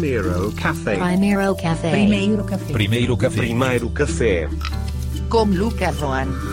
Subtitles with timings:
[0.00, 0.96] Primeiro Café.
[0.96, 1.90] Primeiro Café.
[1.90, 2.72] Primeiro café.
[2.72, 3.36] Primeiro café.
[3.36, 4.48] Primeiro Café.
[5.28, 6.49] Com Lucas Joan.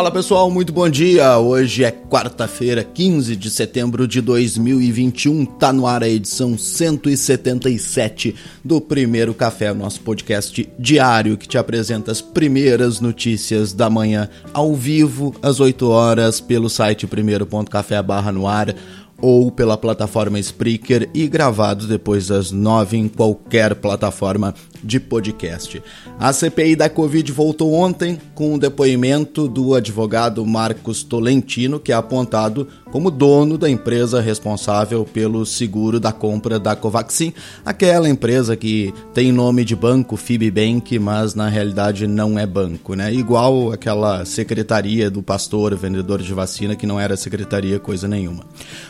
[0.00, 1.36] Fala pessoal, muito bom dia.
[1.36, 5.44] Hoje é quarta-feira, 15 de setembro de 2021.
[5.44, 8.34] Tá no ar a edição 177
[8.64, 14.74] do Primeiro Café, nosso podcast diário que te apresenta as primeiras notícias da manhã ao
[14.74, 18.74] vivo às 8 horas pelo site primeiro.café barra no ar
[19.20, 25.82] ou pela plataforma Spreaker e gravado depois das nove em qualquer plataforma de podcast.
[26.18, 31.94] A CPI da Covid voltou ontem com o depoimento do advogado Marcos Tolentino, que é
[31.94, 37.32] apontado como dono da empresa responsável pelo seguro da compra da Covaxin,
[37.64, 43.12] aquela empresa que tem nome de banco Fibbank, mas na realidade não é banco, né?
[43.12, 48.44] Igual aquela secretaria do pastor vendedor de vacina que não era secretaria coisa nenhuma.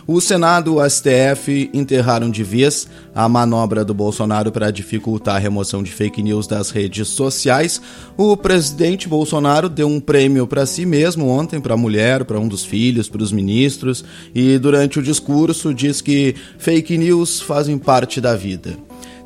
[0.06, 5.38] O Senado e o STF enterraram de vez a manobra do Bolsonaro para dificultar a
[5.38, 7.80] remoção de fake news das redes sociais.
[8.16, 12.48] O presidente Bolsonaro deu um prêmio para si mesmo ontem, para a mulher, para um
[12.48, 18.20] dos filhos, para os ministros, e durante o discurso diz que fake news fazem parte
[18.20, 18.76] da vida.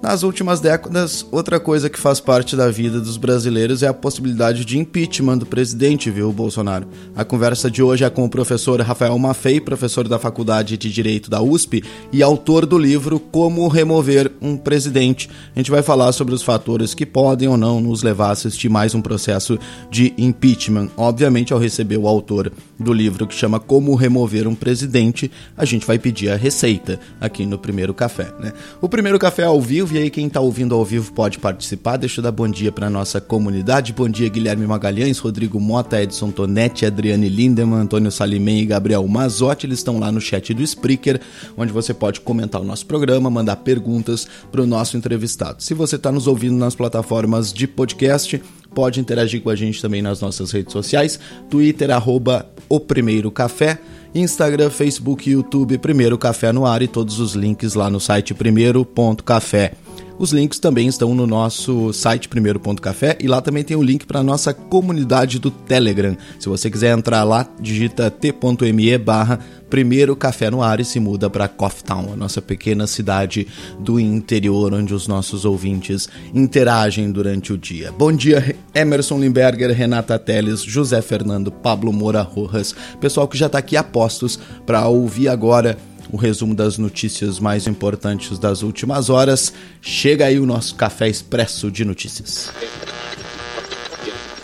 [0.04, 4.62] Nas últimas décadas, outra coisa que faz parte da vida dos brasileiros é a possibilidade
[4.62, 6.86] de impeachment do presidente, viu, Bolsonaro?
[7.16, 11.30] A conversa de hoje é com o professor Rafael Maffei, professor da Faculdade de Direito
[11.30, 11.82] da USP
[12.12, 15.30] e autor do livro Como Remover um Presidente.
[15.56, 18.68] A gente vai falar sobre os fatores que podem ou não nos levar a assistir
[18.68, 19.58] mais um processo
[19.90, 20.90] de impeachment.
[20.98, 25.86] Obviamente, ao receber o autor do livro que chama Como Remover um Presidente, a gente
[25.86, 28.30] vai pedir a receita aqui no Primeiro Café.
[28.38, 28.52] Né?
[28.82, 31.96] O Primeiro Café ao vivo e aí quem está ouvindo ao vivo pode participar.
[31.96, 33.92] Deixa eu dar bom dia para nossa comunidade.
[33.92, 39.66] Bom dia, Guilherme Magalhães, Rodrigo Mota, Edson Tonetti, Adriane Lindemann, Antônio Salimem e Gabriel Mazotti.
[39.66, 41.20] Eles estão lá no chat do Spreaker,
[41.56, 45.62] onde você pode comentar o nosso programa, mandar perguntas para o nosso entrevistado.
[45.62, 48.42] Se você está nos ouvindo nas plataformas de podcast,
[48.74, 53.78] pode interagir com a gente também nas nossas redes sociais, Twitter, arroba o Primeiro Café,
[54.12, 59.83] Instagram, Facebook, YouTube, Primeiro Café no ar e todos os links lá no site primeiro.café.
[60.16, 64.20] Os links também estão no nosso site primeiro.café e lá também tem o link para
[64.20, 66.16] a nossa comunidade do Telegram.
[66.38, 71.28] Se você quiser entrar lá, digita t.me barra primeiro café no ar e se muda
[71.28, 73.48] para Cofftown, a nossa pequena cidade
[73.80, 77.90] do interior onde os nossos ouvintes interagem durante o dia.
[77.90, 83.58] Bom dia, Emerson Limberger, Renata Teles, José Fernando, Pablo Moura Rojas, pessoal que já está
[83.58, 85.76] aqui a postos para ouvir agora
[86.14, 89.52] o resumo das notícias mais importantes das últimas horas.
[89.82, 92.52] Chega aí o nosso café expresso de notícias.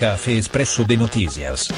[0.00, 1.68] Café expresso de notícias.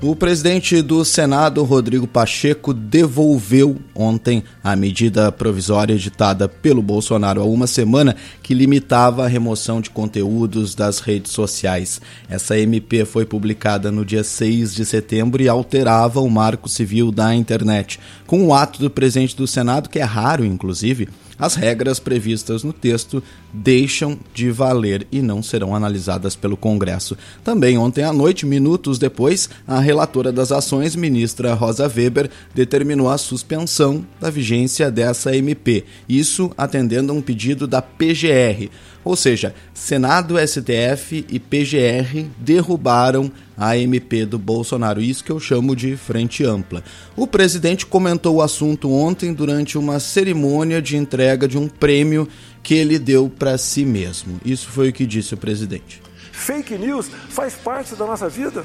[0.00, 7.44] O presidente do Senado, Rodrigo Pacheco, devolveu ontem a medida provisória editada pelo Bolsonaro há
[7.44, 12.00] uma semana que limitava a remoção de conteúdos das redes sociais.
[12.30, 17.34] Essa MP foi publicada no dia 6 de setembro e alterava o marco civil da
[17.34, 17.98] internet.
[18.24, 22.72] Com o ato do presidente do Senado, que é raro inclusive, as regras previstas no
[22.72, 23.22] texto
[23.52, 27.16] deixam de valer e não serão analisadas pelo Congresso.
[27.44, 33.18] Também ontem à noite, minutos depois, a relatora das ações, ministra Rosa Weber, determinou a
[33.18, 35.84] suspensão da vigência dessa MP.
[36.08, 38.68] Isso atendendo a um pedido da PGR.
[39.04, 45.00] Ou seja, Senado, STF e PGR derrubaram a MP do Bolsonaro.
[45.00, 46.82] Isso que eu chamo de frente ampla.
[47.16, 52.28] O presidente comentou o assunto ontem durante uma cerimônia de entrega de um prêmio
[52.62, 54.40] que ele deu para si mesmo.
[54.44, 56.02] Isso foi o que disse o presidente.
[56.32, 58.64] Fake news faz parte da nossa vida.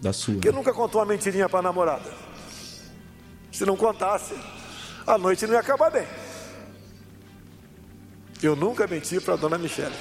[0.00, 0.40] Da sua.
[0.40, 2.08] Quem nunca contou uma mentirinha para namorada?
[3.50, 4.34] Se não contasse,
[5.06, 6.06] a noite não ia acabar bem.
[8.46, 9.92] Eu nunca menti para dona Michele.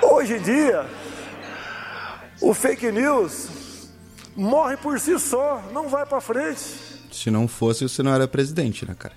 [0.00, 0.86] Hoje em dia,
[2.40, 3.88] o fake news
[4.36, 6.60] morre por si só, não vai para frente.
[7.10, 9.14] Se não fosse, você não era presidente, né, cara?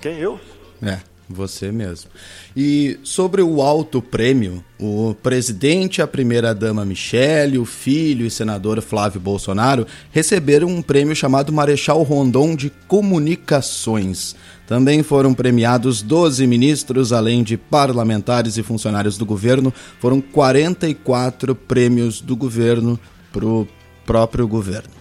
[0.00, 0.40] Quem eu?
[0.82, 0.98] É,
[1.28, 2.10] você mesmo.
[2.56, 9.20] E sobre o alto prêmio, o presidente, a primeira-dama Michele, o filho e senador Flávio
[9.20, 14.34] Bolsonaro receberam um prêmio chamado Marechal Rondon de Comunicações.
[14.66, 19.72] Também foram premiados 12 ministros, além de parlamentares e funcionários do governo.
[20.00, 22.98] Foram 44 prêmios do governo
[23.32, 23.66] para o
[24.04, 24.97] próprio governo.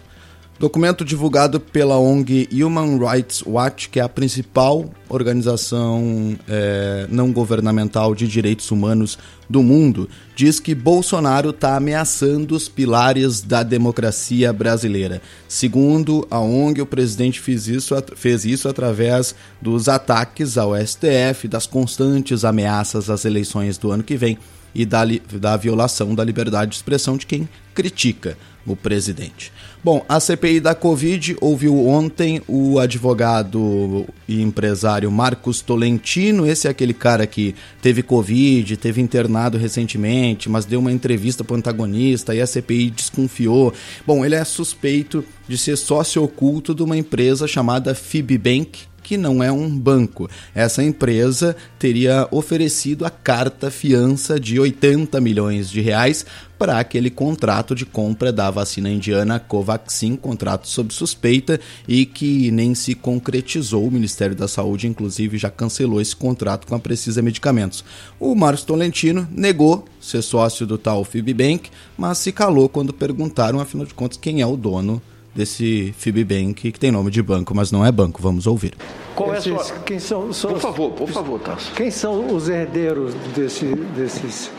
[0.59, 8.15] Documento divulgado pela ONG Human Rights Watch, que é a principal organização é, não governamental
[8.15, 15.21] de direitos humanos do mundo, diz que Bolsonaro está ameaçando os pilares da democracia brasileira.
[15.48, 21.68] Segundo a ONG, o presidente fez isso, fez isso através dos ataques ao STF, das
[21.68, 24.39] constantes ameaças às eleições do ano que vem
[24.77, 25.03] e da,
[25.33, 29.51] da violação da liberdade de expressão de quem critica o presidente.
[29.83, 36.45] Bom, a CPI da Covid ouviu ontem o advogado e empresário Marcos Tolentino.
[36.45, 41.53] Esse é aquele cara que teve Covid, teve internado recentemente, mas deu uma entrevista para
[41.53, 43.73] o antagonista e a CPI desconfiou.
[44.06, 49.42] Bom, ele é suspeito de ser sócio oculto de uma empresa chamada Fibbank, que não
[49.42, 50.30] é um banco.
[50.54, 56.25] Essa empresa teria oferecido a carta fiança de 80 milhões de reais
[56.59, 61.57] para aquele contrato de compra da vacina indiana Covaxin, contrato sob suspeita
[61.88, 63.88] e que nem se concretizou.
[63.88, 67.86] O Ministério da Saúde, inclusive, já cancelou esse contrato com a Precisa Medicamentos.
[68.19, 73.86] O Marcos Tolentino negou ser sócio do tal Fibbank, mas se calou quando perguntaram, afinal
[73.86, 75.01] de contas, quem é o dono
[75.37, 78.19] desse Fibbank, que tem nome de banco, mas não é banco.
[78.21, 78.73] Vamos ouvir.
[79.15, 79.63] Qual é a sua...
[79.85, 81.71] quem são, são por favor, por favor, Tasso.
[81.75, 84.49] Quem são os herdeiros desse, desses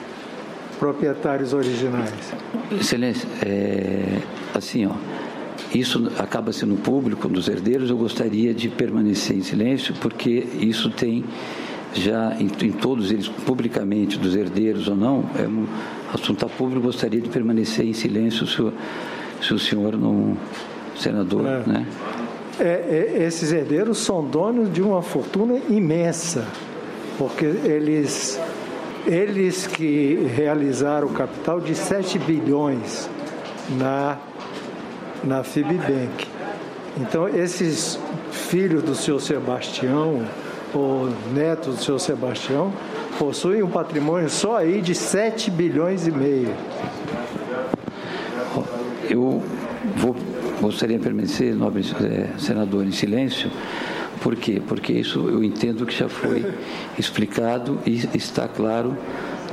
[0.79, 2.33] proprietários originais?
[2.71, 4.21] Excelência, é,
[4.55, 4.93] assim, ó,
[5.75, 7.91] isso acaba sendo público dos herdeiros.
[7.91, 11.25] Eu gostaria de permanecer em silêncio, porque isso tem
[11.95, 15.67] já em, em todos eles, publicamente, dos herdeiros ou não, é um
[16.15, 16.83] assunto público.
[16.83, 18.73] Gostaria de permanecer em silêncio se o,
[19.43, 20.37] se o senhor não
[20.99, 21.63] senador, é.
[21.67, 21.87] né?
[22.61, 22.65] É,
[23.19, 26.45] é, esses herdeiros são donos de uma fortuna imensa,
[27.17, 28.41] porque eles,
[29.07, 33.09] eles que realizaram o capital de 7 bilhões
[33.79, 34.19] na,
[35.23, 36.27] na Fibbank.
[36.97, 37.99] Então, esses
[38.33, 40.25] filhos do seu Sebastião,
[40.75, 42.73] ou netos do seu Sebastião,
[43.19, 46.55] possuem um patrimônio só aí de 7 bilhões e meio.
[49.09, 49.43] Eu
[49.97, 50.17] vou
[50.61, 53.51] gostaria de permanecer, nobre é, senador, em silêncio.
[54.21, 54.61] Por quê?
[54.67, 56.45] Porque isso eu entendo que já foi
[56.99, 58.97] explicado e está claro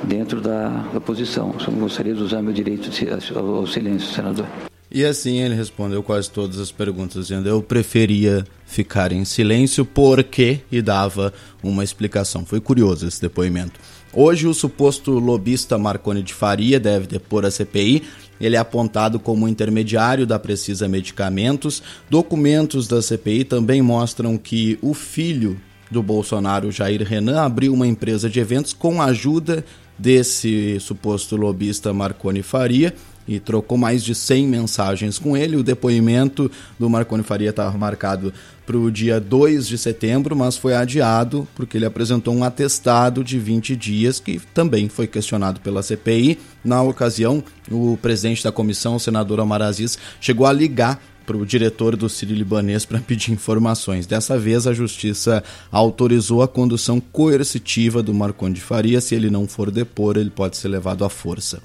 [0.04, 1.56] dentro da, da posição.
[1.60, 2.90] Só gostaria de usar meu direito
[3.36, 4.48] ao silêncio, senador.
[4.92, 10.62] E assim ele respondeu quase todas as perguntas, dizendo eu preferia ficar em silêncio porque
[10.72, 12.46] e dava uma explicação.
[12.46, 13.80] Foi curioso esse depoimento.
[14.14, 18.04] Hoje o suposto lobista Marconi de Faria deve depor a CPI
[18.40, 21.82] ele é apontado como intermediário da Precisa Medicamentos.
[22.10, 25.60] Documentos da CPI também mostram que o filho
[25.90, 29.64] do Bolsonaro, Jair Renan, abriu uma empresa de eventos com a ajuda
[29.98, 32.94] desse suposto lobista Marconi Faria
[33.28, 35.56] e trocou mais de 100 mensagens com ele.
[35.56, 38.34] O depoimento do Marconi Faria estava marcado
[38.66, 43.38] para o dia 2 de setembro, mas foi adiado porque ele apresentou um atestado de
[43.38, 46.40] 20 dias que também foi questionado pela CPI.
[46.64, 51.46] Na ocasião, o presidente da comissão, o senador Omar Aziz, chegou a ligar para o
[51.46, 54.06] diretor do Ciro Libanês para pedir informações.
[54.06, 59.02] Dessa vez, a justiça autorizou a condução coercitiva do Marconde Faria.
[59.02, 61.62] Se ele não for depor, ele pode ser levado à força.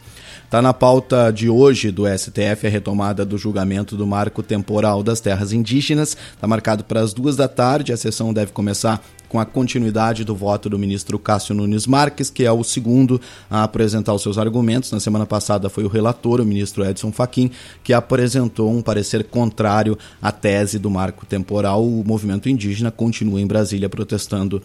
[0.51, 5.21] Está na pauta de hoje do STF a retomada do julgamento do marco temporal das
[5.21, 6.17] terras indígenas.
[6.35, 7.93] Está marcado para as duas da tarde.
[7.93, 12.45] A sessão deve começar com a continuidade do voto do ministro Cássio Nunes Marques, que
[12.45, 14.91] é o segundo a apresentar os seus argumentos.
[14.91, 17.53] Na semana passada foi o relator, o ministro Edson Fachin,
[17.85, 21.87] que apresentou um parecer contrário à tese do marco temporal.
[21.87, 24.61] O movimento indígena continua em Brasília protestando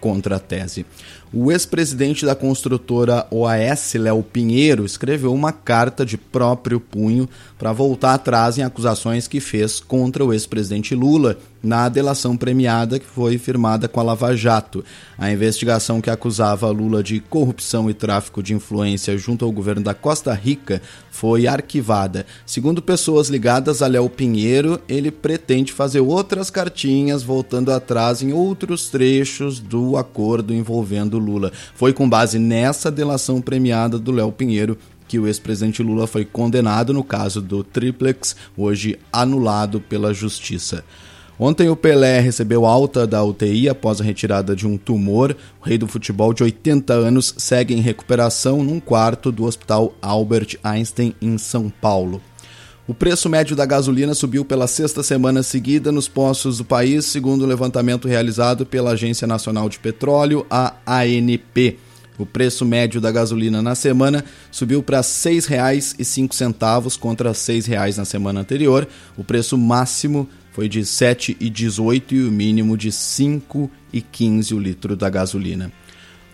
[0.00, 0.86] contra a tese.
[1.32, 8.14] O ex-presidente da construtora OAS, Léo Pinheiro, escreveu uma carta de próprio punho para voltar
[8.14, 13.86] atrás em acusações que fez contra o ex-presidente Lula na delação premiada que foi firmada
[13.86, 14.84] com a Lava Jato.
[15.18, 19.94] A investigação que acusava Lula de corrupção e tráfico de influência junto ao governo da
[19.94, 22.24] Costa Rica foi arquivada.
[22.46, 28.88] Segundo pessoas ligadas a Léo Pinheiro, ele pretende fazer outras cartinhas voltando atrás em outros
[28.88, 31.52] trechos do acordo envolvendo Lula.
[31.74, 36.92] Foi com base nessa delação premiada do Léo Pinheiro que o ex-presidente Lula foi condenado
[36.92, 40.84] no caso do triplex, hoje anulado pela justiça.
[41.36, 45.34] Ontem o Pelé recebeu alta da UTI após a retirada de um tumor.
[45.60, 50.58] O rei do futebol de 80 anos segue em recuperação num quarto do Hospital Albert
[50.62, 52.20] Einstein em São Paulo.
[52.88, 57.42] O preço médio da gasolina subiu pela sexta semana seguida nos postos do país, segundo
[57.42, 61.78] o levantamento realizado pela Agência Nacional de Petróleo, a ANP.
[62.18, 68.04] O preço médio da gasolina na semana subiu para R$ 6,05 contra R$ 6,00 na
[68.04, 68.88] semana anterior.
[69.16, 74.96] O preço máximo foi de R$ 7,18 e o mínimo de R$ 5,15 o litro
[74.96, 75.72] da gasolina.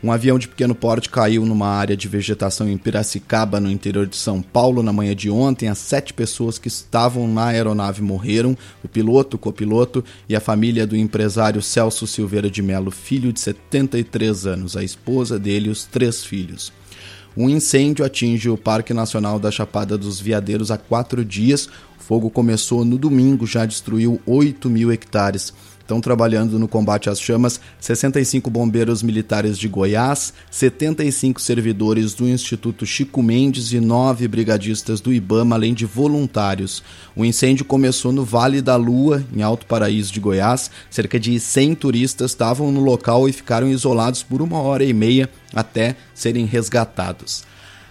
[0.04, 4.16] Um avião de pequeno porte caiu numa área de vegetação em Piracicaba, no interior de
[4.16, 5.68] São Paulo, na manhã de ontem.
[5.68, 10.86] As sete pessoas que estavam na aeronave morreram: o piloto, o copiloto e a família
[10.86, 15.84] do empresário Celso Silveira de Melo, filho de 73 anos, a esposa dele e os
[15.84, 16.72] três filhos.
[17.36, 21.66] Um incêndio atinge o Parque Nacional da Chapada dos Veadeiros há quatro dias.
[21.98, 25.52] O fogo começou no domingo, já destruiu 8 mil hectares.
[25.86, 32.84] Estão trabalhando no combate às chamas 65 bombeiros militares de Goiás, 75 servidores do Instituto
[32.84, 36.82] Chico Mendes e 9 brigadistas do IBAMA, além de voluntários.
[37.14, 40.72] O incêndio começou no Vale da Lua, em Alto Paraíso de Goiás.
[40.90, 45.30] Cerca de 100 turistas estavam no local e ficaram isolados por uma hora e meia
[45.54, 47.44] até serem resgatados.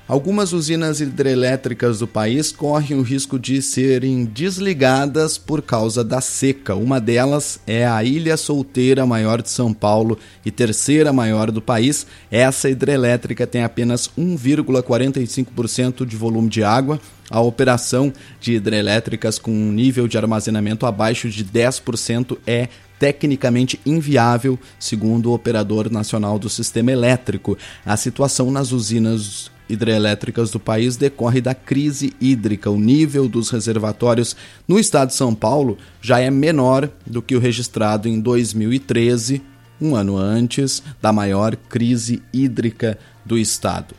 [0.07, 6.75] Algumas usinas hidrelétricas do país correm o risco de serem desligadas por causa da seca.
[6.75, 12.05] Uma delas é a Ilha Solteira, maior de São Paulo e terceira maior do país.
[12.29, 16.99] Essa hidrelétrica tem apenas 1,45% de volume de água.
[17.27, 22.69] A operação de hidrelétricas com um nível de armazenamento abaixo de 10% é
[22.99, 27.57] tecnicamente inviável, segundo o operador nacional do sistema elétrico.
[27.83, 32.69] A situação nas usinas hidrelétricas do país decorre da crise hídrica.
[32.69, 34.35] O nível dos reservatórios
[34.67, 39.41] no estado de São Paulo já é menor do que o registrado em 2013,
[39.81, 43.95] um ano antes da maior crise hídrica do estado.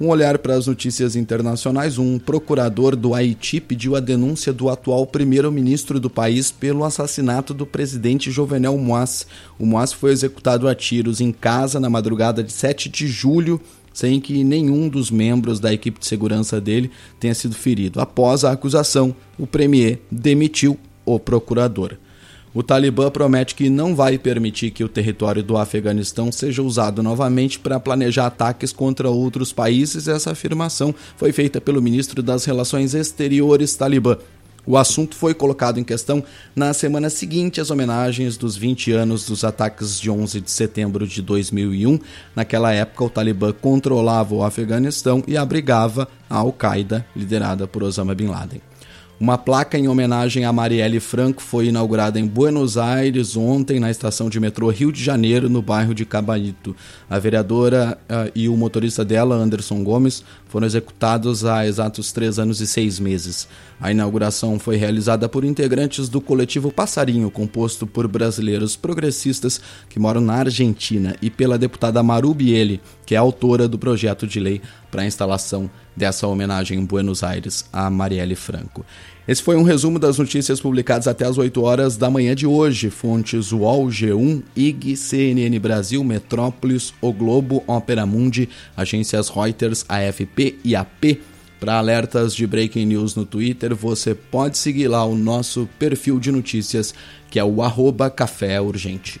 [0.00, 5.06] Um olhar para as notícias internacionais: um procurador do Haiti pediu a denúncia do atual
[5.06, 9.26] primeiro-ministro do país pelo assassinato do presidente Jovenel Moaz.
[9.58, 13.60] O Moaz foi executado a tiros em casa na madrugada de 7 de julho
[13.92, 18.00] sem que nenhum dos membros da equipe de segurança dele tenha sido ferido.
[18.00, 21.96] Após a acusação, o premier demitiu o procurador.
[22.52, 27.60] O Talibã promete que não vai permitir que o território do Afeganistão seja usado novamente
[27.60, 30.08] para planejar ataques contra outros países.
[30.08, 34.16] Essa afirmação foi feita pelo ministro das Relações Exteriores talibã,
[34.66, 36.22] o assunto foi colocado em questão
[36.54, 41.22] na semana seguinte às homenagens dos 20 anos dos ataques de 11 de setembro de
[41.22, 41.98] 2001.
[42.34, 48.26] Naquela época, o Talibã controlava o Afeganistão e abrigava a Al-Qaeda, liderada por Osama Bin
[48.26, 48.69] Laden.
[49.20, 54.30] Uma placa em homenagem a Marielle Franco foi inaugurada em Buenos Aires ontem na estação
[54.30, 56.74] de metrô Rio de Janeiro, no bairro de Cabanito.
[57.08, 62.62] A vereadora uh, e o motorista dela, Anderson Gomes, foram executados há exatos três anos
[62.62, 63.46] e seis meses.
[63.78, 69.60] A inauguração foi realizada por integrantes do coletivo Passarinho, composto por brasileiros progressistas
[69.90, 74.40] que moram na Argentina, e pela deputada Maru Bieli, que é autora do projeto de
[74.40, 78.84] lei para a instalação dessa homenagem em Buenos Aires a Marielle Franco.
[79.28, 82.90] Esse foi um resumo das notícias publicadas até as 8 horas da manhã de hoje.
[82.90, 90.74] Fontes UOL, G1, IG, CNN Brasil, Metrópolis, O Globo, Opera Mundi, agências Reuters, AFP e
[90.74, 91.20] AP.
[91.60, 96.32] Para alertas de breaking news no Twitter, você pode seguir lá o nosso perfil de
[96.32, 96.94] notícias,
[97.30, 99.20] que é o arroba Café Urgente.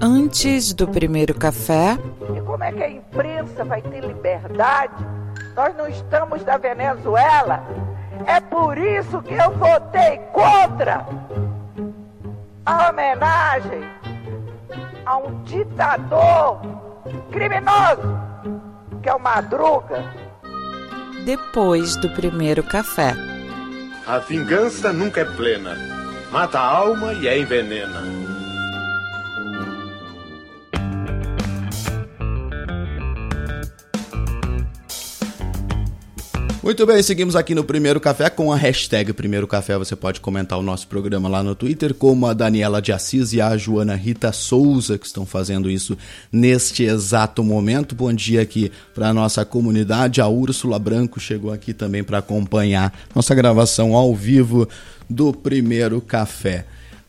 [0.00, 1.98] Antes do primeiro café.
[2.36, 5.04] E como é que a imprensa vai ter liberdade?
[5.56, 7.66] Nós não estamos da Venezuela.
[8.26, 11.06] É por isso que eu votei contra
[12.66, 13.82] a homenagem
[15.04, 16.60] a um ditador
[17.30, 18.18] criminoso,
[19.02, 20.24] que é o Madruga
[21.24, 23.14] depois do primeiro café.
[24.06, 25.76] A vingança nunca é plena.
[26.30, 28.02] Mata a alma e é envenena.
[36.64, 39.76] Muito bem, seguimos aqui no Primeiro Café com a hashtag Primeiro Café.
[39.76, 43.40] Você pode comentar o nosso programa lá no Twitter, como a Daniela de Assis e
[43.42, 45.94] a Joana Rita Souza, que estão fazendo isso
[46.32, 47.94] neste exato momento.
[47.94, 50.22] Bom dia aqui para a nossa comunidade.
[50.22, 54.66] A Úrsula Branco chegou aqui também para acompanhar nossa gravação ao vivo
[55.08, 56.64] do Primeiro Café.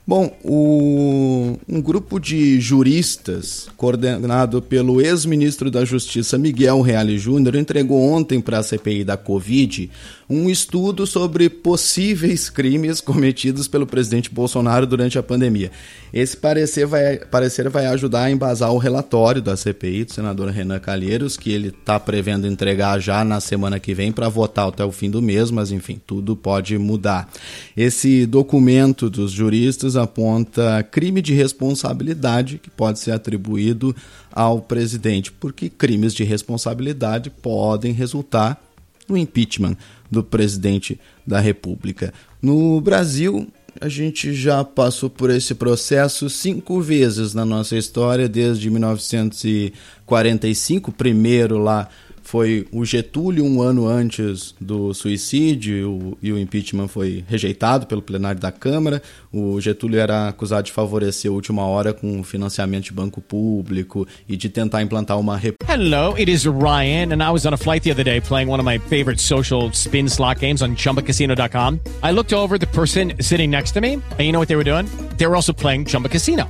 [0.07, 8.00] Bom, o, um grupo de juristas, coordenado pelo ex-ministro da Justiça Miguel Reale Júnior, entregou
[8.00, 9.89] ontem para a CPI da Covid
[10.29, 15.71] um estudo sobre possíveis crimes cometidos pelo presidente Bolsonaro durante a pandemia.
[16.12, 20.79] Esse parecer vai, parecer vai ajudar a embasar o relatório da CPI do senador Renan
[20.79, 24.91] Calheiros, que ele está prevendo entregar já na semana que vem para votar até o
[24.91, 27.29] fim do mês, mas enfim, tudo pode mudar.
[27.75, 33.95] Esse documento dos juristas aponta crime de responsabilidade que pode ser atribuído
[34.31, 38.61] ao presidente, porque crimes de responsabilidade podem resultar
[39.07, 39.77] no impeachment
[40.09, 42.13] do presidente da República.
[42.41, 43.47] No Brasil,
[43.79, 51.57] a gente já passou por esse processo cinco vezes na nossa história, desde 1945, primeiro
[51.57, 51.89] lá
[52.25, 58.41] foi o Getúlio um ano antes do suicídio e o impeachment foi rejeitado pelo plenário
[58.41, 59.01] da Câmara.
[59.32, 64.36] O Getúlio era acusado de favorecer a última hora com financiamento de banco público e
[64.36, 65.39] de tentar implantar uma
[65.70, 68.60] Hello, it is Ryan and I was on a flight the other day playing one
[68.60, 71.79] of my favorite social spin slot games on chumbacasino.com.
[72.01, 74.63] I looked over the person sitting next to me and you know what they were
[74.63, 74.88] doing?
[75.17, 76.50] They were also playing Chumba Casino.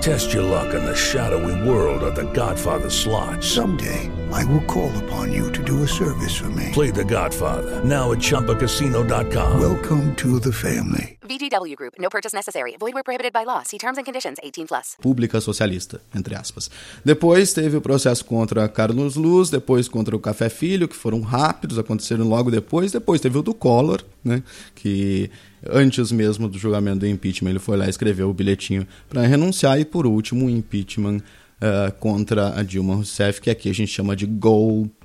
[0.00, 3.44] Test your luck in the shadowy world of The Godfather slot.
[3.44, 6.70] Someday, I will call upon you to do a service for me.
[6.72, 9.60] Play The Godfather now at ChumbaCasino.com.
[9.60, 11.18] Welcome to the family.
[11.20, 11.94] VGW Group.
[11.98, 12.76] No purchase necessary.
[12.80, 13.62] Void where prohibited by law.
[13.62, 14.38] See terms and conditions.
[14.42, 14.96] 18 plus.
[15.02, 16.70] Pública socialista, entre aspas.
[17.04, 21.78] Depois teve o processo contra Carlos Luz, depois contra o Café Filho, que foram rápidos,
[21.78, 22.90] aconteceram logo depois.
[22.90, 24.42] Depois teve o do Collor, né,
[24.74, 25.30] que
[25.68, 29.80] antes mesmo do julgamento do impeachment ele foi lá e escreveu o bilhetinho para renunciar.
[29.80, 34.16] E por último, o impeachment uh, contra a Dilma Rousseff, que aqui a gente chama
[34.16, 35.00] de golpe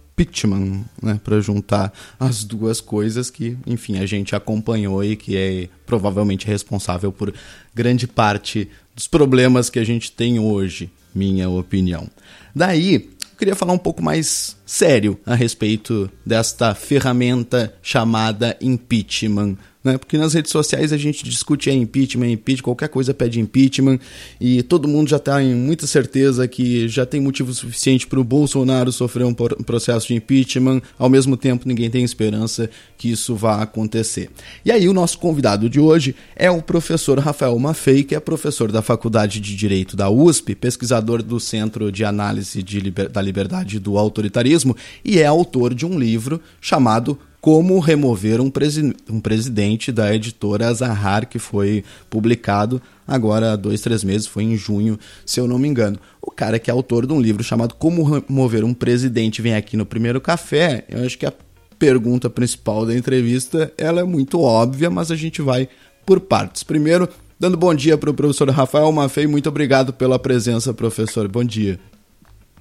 [1.02, 6.48] né, para juntar as duas coisas que, enfim, a gente acompanhou e que é provavelmente
[6.48, 7.34] responsável por
[7.74, 12.08] grande parte dos problemas que a gente tem hoje, minha opinião.
[12.56, 19.98] Daí, eu queria falar um pouco mais sério a respeito desta ferramenta chamada impeachment né?
[20.00, 24.00] Porque nas redes sociais a gente discute é impeachment, é impeachment, qualquer coisa pede impeachment
[24.42, 28.24] e todo mundo já está em muita certeza que já tem motivo suficiente para o
[28.24, 30.82] Bolsonaro sofrer um processo de impeachment.
[30.98, 34.30] Ao mesmo tempo, ninguém tem esperança que isso vá acontecer.
[34.66, 38.72] E aí, o nosso convidado de hoje é o professor Rafael Maffei, que é professor
[38.72, 43.80] da Faculdade de Direito da USP, pesquisador do Centro de Análise de Liber da Liberdade
[43.80, 49.92] do Autoritarismo e é autor de um livro chamado como remover um, presi um presidente
[49.92, 55.40] da editora Zahar, que foi publicado agora há dois, três meses, foi em junho, se
[55.40, 56.00] eu não me engano.
[56.20, 59.78] O cara que é autor de um livro chamado Como Remover um Presidente vem aqui
[59.78, 61.34] no Primeiro Café, eu acho que a
[61.78, 65.70] pergunta principal da entrevista ela é muito óbvia, mas a gente vai
[66.04, 66.64] por partes.
[66.64, 67.08] Primeiro,
[67.40, 71.28] dando bom dia para o professor Rafael Maffei, muito obrigado pela presença, professor.
[71.28, 71.78] Bom dia.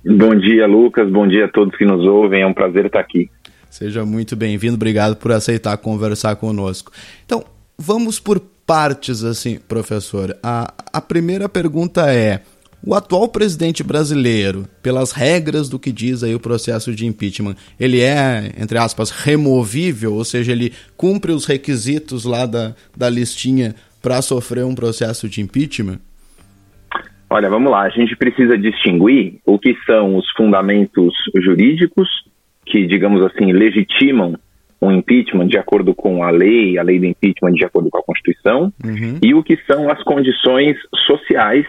[0.05, 1.11] Bom dia, Lucas.
[1.11, 2.43] Bom dia a todos que nos ouvem.
[2.43, 3.31] É um prazer estar aqui.
[3.75, 6.93] Seja muito bem-vindo, obrigado por aceitar conversar conosco.
[7.27, 7.43] Então,
[7.77, 10.39] vamos por partes, assim, professor.
[10.41, 12.43] A, a primeira pergunta é:
[12.87, 18.01] o atual presidente brasileiro, pelas regras do que diz aí o processo de impeachment, ele
[18.01, 24.23] é, entre aspas, removível, ou seja, ele cumpre os requisitos lá da, da listinha para
[24.23, 25.99] sofrer um processo de impeachment?
[27.29, 32.09] Olha, vamos lá, a gente precisa distinguir o que são os fundamentos jurídicos
[32.65, 34.37] que, digamos assim, legitimam
[34.81, 38.03] um impeachment de acordo com a lei, a lei do impeachment de acordo com a
[38.03, 39.19] Constituição, uhum.
[39.23, 41.67] e o que são as condições sociais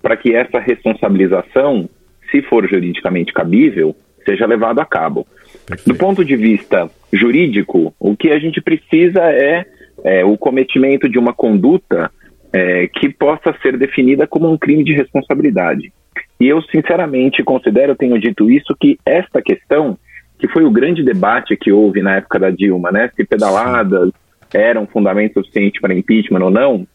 [0.00, 1.88] para que essa responsabilização,
[2.30, 5.26] se for juridicamente cabível, seja levada a cabo.
[5.66, 5.88] Perfeito.
[5.88, 9.64] Do ponto de vista jurídico, o que a gente precisa é,
[10.02, 12.10] é o cometimento de uma conduta
[12.52, 15.92] é, que possa ser definida como um crime de responsabilidade.
[16.40, 19.98] E eu, sinceramente, considero, tenho dito isso, que esta questão
[20.44, 23.10] que foi o grande debate que houve na época da Dilma, né?
[23.16, 24.10] Se pedaladas
[24.52, 26.86] eram fundamento suficiente para impeachment ou não,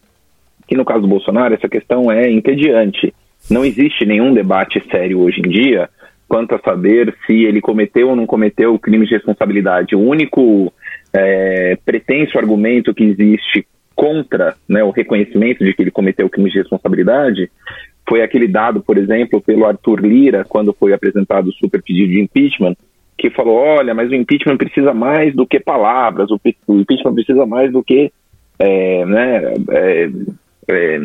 [0.68, 3.12] que no caso do Bolsonaro essa questão é entediante.
[3.50, 5.90] Não existe nenhum debate sério hoje em dia
[6.28, 9.96] quanto a saber se ele cometeu ou não cometeu crime de responsabilidade.
[9.96, 10.72] O único
[11.12, 16.58] é, pretenso argumento que existe contra né, o reconhecimento de que ele cometeu crime de
[16.58, 17.50] responsabilidade
[18.08, 22.20] foi aquele dado, por exemplo, pelo Arthur Lira, quando foi apresentado o super pedido de
[22.20, 22.76] impeachment,
[23.20, 27.70] que falou: olha, mas o impeachment precisa mais do que palavras, o, impeachment precisa mais
[27.72, 28.12] do que
[28.58, 30.10] é, né, é,
[30.68, 31.00] é,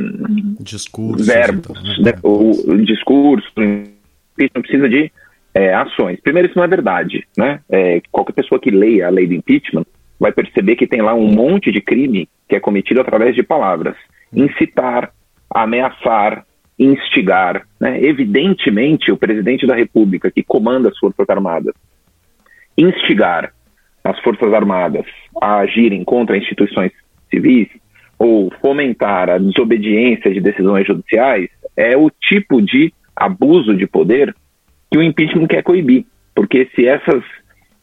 [0.60, 2.20] discursos, verbos, então, né?
[2.24, 5.12] o, o, discurso, o impeachment precisa de
[5.54, 6.20] é, ações.
[6.22, 7.60] Primeiro, isso não é verdade, né?
[7.70, 9.86] É, qualquer pessoa que leia a lei do impeachment
[10.20, 13.96] vai perceber que tem lá um monte de crime que é cometido através de palavras.
[14.34, 15.12] Incitar,
[15.50, 16.46] ameaçar,
[16.78, 17.66] instigar.
[17.80, 18.02] Né?
[18.04, 21.74] Evidentemente, o presidente da República, que comanda as Forças Armadas,
[22.78, 23.52] instigar
[24.04, 25.06] as Forças Armadas
[25.42, 26.92] a agirem contra instituições
[27.30, 27.68] civis
[28.18, 34.34] ou fomentar a desobediência de decisões judiciais é o tipo de abuso de poder
[34.92, 36.06] que o impeachment quer coibir.
[36.34, 37.24] Porque se essas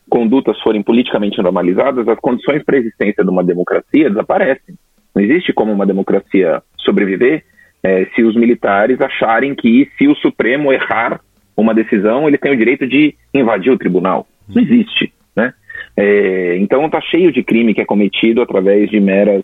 [0.09, 4.75] condutas forem politicamente normalizadas, as condições para a existência de uma democracia desaparecem.
[5.15, 7.45] Não existe como uma democracia sobreviver
[7.83, 11.21] é, se os militares acharem que se o Supremo errar
[11.57, 14.27] uma decisão, ele tem o direito de invadir o tribunal.
[14.55, 15.53] Não existe, né?
[15.97, 19.43] É, então está cheio de crime que é cometido através de meras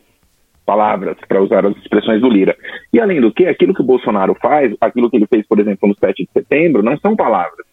[0.65, 2.55] palavras, para usar as expressões do Lira.
[2.93, 5.89] E além do que, aquilo que o Bolsonaro faz, aquilo que ele fez, por exemplo,
[5.89, 7.67] no 7 de setembro, não são palavras.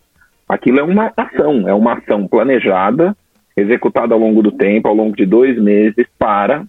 [0.47, 3.13] Aquilo é uma ação, é uma ação planejada,
[3.57, 6.63] executada ao longo do tempo, ao longo de dois meses, para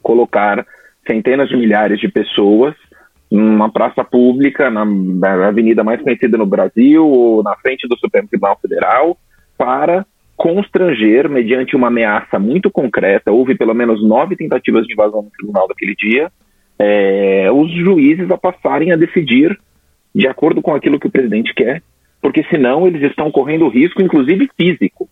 [0.00, 0.64] colocar
[1.04, 2.74] centenas de milhares de pessoas
[3.30, 8.58] numa praça pública, na avenida mais conhecida no Brasil, ou na frente do Supremo Tribunal
[8.60, 9.18] Federal,
[9.58, 15.30] para constranger, mediante uma ameaça muito concreta, houve pelo menos nove tentativas de invasão no
[15.30, 16.30] tribunal daquele dia,
[16.78, 19.58] é, os juízes a passarem a decidir
[20.14, 21.82] de acordo com aquilo que o presidente quer
[22.20, 25.08] porque senão eles estão correndo risco, inclusive físico.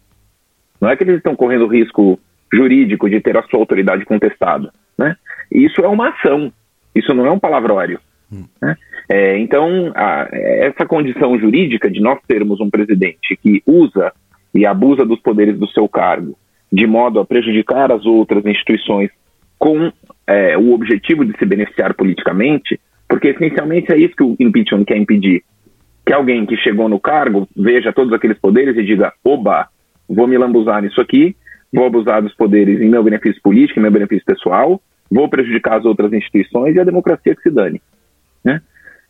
[0.81, 2.19] Não é que eles estão correndo risco
[2.53, 4.73] jurídico de ter a sua autoridade contestada.
[4.99, 5.17] Né?
[5.51, 6.53] Isso é uma ação,
[6.95, 8.01] isso não é um palavrório.
[8.33, 8.45] Hum.
[8.61, 8.77] Né?
[9.09, 14.13] É, então, a, essa condição jurídica de nós termos um presidente que usa
[14.57, 16.37] e abusa dos poderes do seu cargo
[16.73, 19.11] de modo a prejudicar as outras instituições
[19.59, 19.93] com
[20.27, 24.97] é, o objetivo de se beneficiar politicamente, porque essencialmente é isso que o impeachment quer
[24.97, 25.43] impedir
[26.05, 29.69] que alguém que chegou no cargo veja todos aqueles poderes e diga: oba,
[30.09, 31.37] vou me lambuzar nisso aqui,
[31.73, 35.85] vou abusar dos poderes em meu benefício político, em meu benefício pessoal, vou prejudicar as
[35.85, 37.83] outras instituições e a democracia que se dane.
[38.45, 38.61] Né?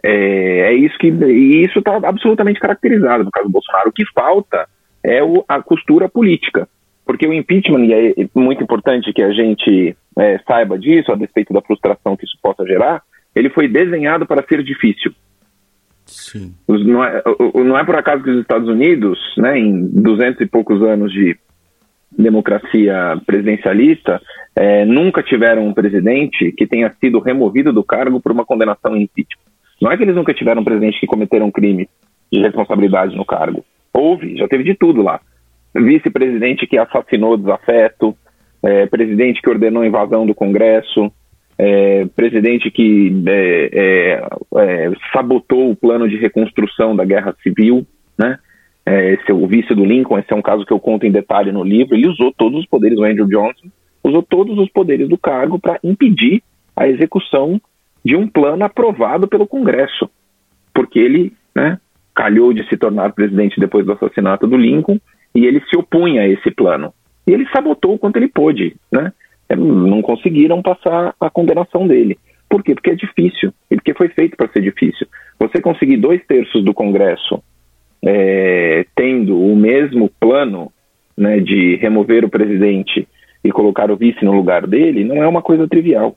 [0.02, 3.90] É, é isso que e isso está absolutamente caracterizado no caso do Bolsonaro.
[3.90, 4.66] O que falta
[5.06, 6.68] é o, a costura política,
[7.06, 11.54] porque o impeachment e é muito importante que a gente é, saiba disso a despeito
[11.54, 13.02] da frustração que isso possa gerar.
[13.34, 15.12] Ele foi desenhado para ser difícil.
[16.04, 16.54] Sim.
[16.66, 17.22] Não é,
[17.54, 21.36] não é por acaso que os Estados Unidos, né, em duzentos e poucos anos de
[22.16, 24.20] democracia presidencialista,
[24.54, 29.02] é, nunca tiveram um presidente que tenha sido removido do cargo por uma condenação em
[29.02, 29.44] impeachment.
[29.80, 31.88] Não é que eles nunca tiveram um presidente que cometeram um crime
[32.32, 33.64] de responsabilidade no cargo.
[33.96, 35.20] Houve, já teve de tudo lá.
[35.74, 38.16] Vice-presidente que assassinou desafeto,
[38.62, 41.10] é, presidente que ordenou a invasão do Congresso,
[41.58, 47.86] é, presidente que é, é, é, sabotou o plano de reconstrução da guerra civil,
[48.18, 48.38] né?
[48.84, 51.10] É, esse é o vice do Lincoln, esse é um caso que eu conto em
[51.10, 51.96] detalhe no livro.
[51.96, 53.68] Ele usou todos os poderes, o Andrew Johnson
[54.04, 56.42] usou todos os poderes do cargo para impedir
[56.76, 57.60] a execução
[58.04, 60.08] de um plano aprovado pelo Congresso,
[60.72, 61.80] porque ele né,
[62.16, 64.98] calhou de se tornar presidente depois do assassinato do Lincoln
[65.34, 66.92] e ele se opunha a esse plano.
[67.26, 69.12] E ele sabotou o quanto ele pôde, né?
[69.48, 72.18] É, não conseguiram passar a condenação dele.
[72.48, 72.74] Por quê?
[72.74, 75.06] Porque é difícil, e porque foi feito para ser difícil.
[75.38, 77.42] Você conseguir dois terços do Congresso
[78.04, 80.72] é, tendo o mesmo plano
[81.16, 83.06] né, de remover o presidente
[83.44, 86.16] e colocar o vice no lugar dele não é uma coisa trivial.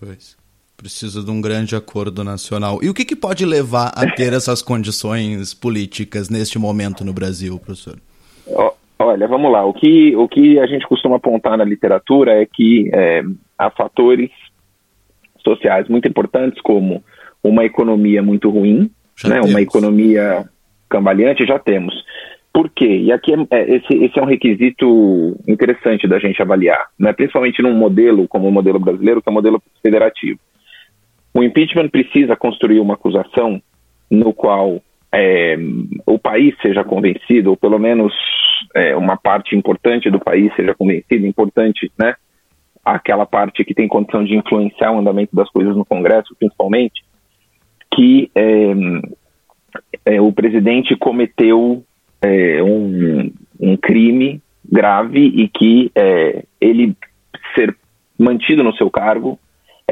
[0.00, 0.36] Pois.
[0.82, 2.80] Precisa de um grande acordo nacional.
[2.82, 7.56] E o que, que pode levar a ter essas condições políticas neste momento no Brasil,
[7.56, 7.98] professor?
[8.98, 9.64] Olha, vamos lá.
[9.64, 13.22] O que, o que a gente costuma apontar na literatura é que é,
[13.56, 14.30] há fatores
[15.38, 17.04] sociais muito importantes, como
[17.44, 18.90] uma economia muito ruim,
[19.24, 20.48] né, uma economia
[20.90, 21.94] cambaleante, já temos.
[22.52, 23.02] Por quê?
[23.04, 27.62] E aqui é, é, esse, esse, é um requisito interessante da gente avaliar, né, principalmente
[27.62, 30.40] num modelo como o modelo brasileiro, que é o modelo federativo.
[31.34, 33.60] O impeachment precisa construir uma acusação
[34.10, 35.56] no qual é,
[36.06, 38.12] o país seja convencido, ou pelo menos
[38.74, 42.14] é, uma parte importante do país seja convencida, importante, né?
[42.84, 47.04] Aquela parte que tem condição de influenciar o andamento das coisas no Congresso, principalmente,
[47.94, 51.84] que é, é, o presidente cometeu
[52.20, 56.96] é, um, um, crime grave e que é, ele
[57.54, 57.76] ser
[58.18, 59.38] mantido no seu cargo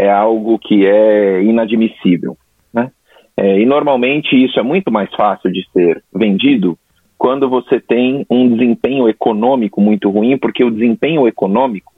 [0.01, 2.37] é algo que é inadmissível.
[2.73, 2.91] Né?
[3.37, 6.79] É, e normalmente isso é muito mais fácil de ser vendido
[7.19, 11.93] quando você tem um desempenho econômico muito ruim, porque o desempenho econômico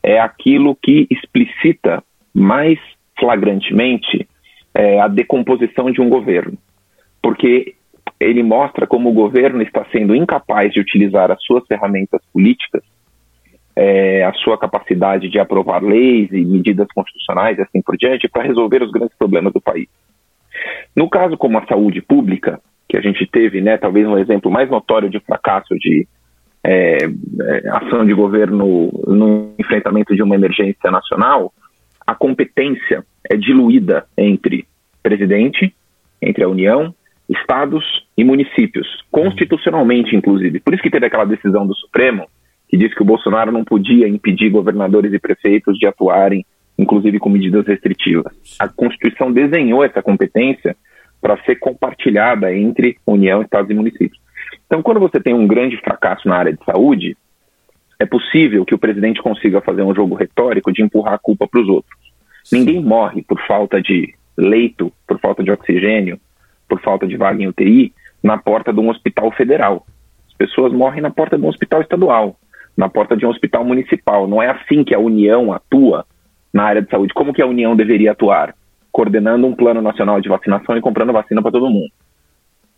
[0.00, 2.78] é aquilo que explicita mais
[3.18, 4.28] flagrantemente
[4.72, 6.56] é, a decomposição de um governo.
[7.20, 7.74] Porque
[8.20, 12.82] ele mostra como o governo está sendo incapaz de utilizar as suas ferramentas políticas,
[13.82, 18.42] é, a sua capacidade de aprovar leis e medidas constitucionais e assim por diante, para
[18.42, 19.88] resolver os grandes problemas do país.
[20.94, 24.68] No caso como a saúde pública, que a gente teve, né, talvez um exemplo mais
[24.68, 26.06] notório de fracasso de
[26.62, 31.50] é, é, ação de governo no enfrentamento de uma emergência nacional,
[32.06, 34.66] a competência é diluída entre
[35.02, 35.74] presidente,
[36.20, 36.94] entre a União,
[37.30, 37.82] estados
[38.14, 40.60] e municípios, constitucionalmente, inclusive.
[40.60, 42.28] Por isso que teve aquela decisão do Supremo
[42.70, 46.46] que disse que o Bolsonaro não podia impedir governadores e prefeitos de atuarem,
[46.78, 48.32] inclusive com medidas restritivas.
[48.60, 50.76] A Constituição desenhou essa competência
[51.20, 54.20] para ser compartilhada entre União, Estados e municípios.
[54.66, 57.16] Então, quando você tem um grande fracasso na área de saúde,
[57.98, 61.60] é possível que o presidente consiga fazer um jogo retórico de empurrar a culpa para
[61.60, 61.98] os outros.
[62.52, 66.20] Ninguém morre por falta de leito, por falta de oxigênio,
[66.68, 69.84] por falta de vaga em UTI na porta de um hospital federal.
[70.28, 72.38] As pessoas morrem na porta de um hospital estadual,
[72.76, 74.26] na porta de um hospital municipal.
[74.26, 76.04] Não é assim que a União atua
[76.52, 77.14] na área de saúde.
[77.14, 78.54] Como que a União deveria atuar?
[78.90, 81.90] Coordenando um plano nacional de vacinação e comprando vacina para todo mundo.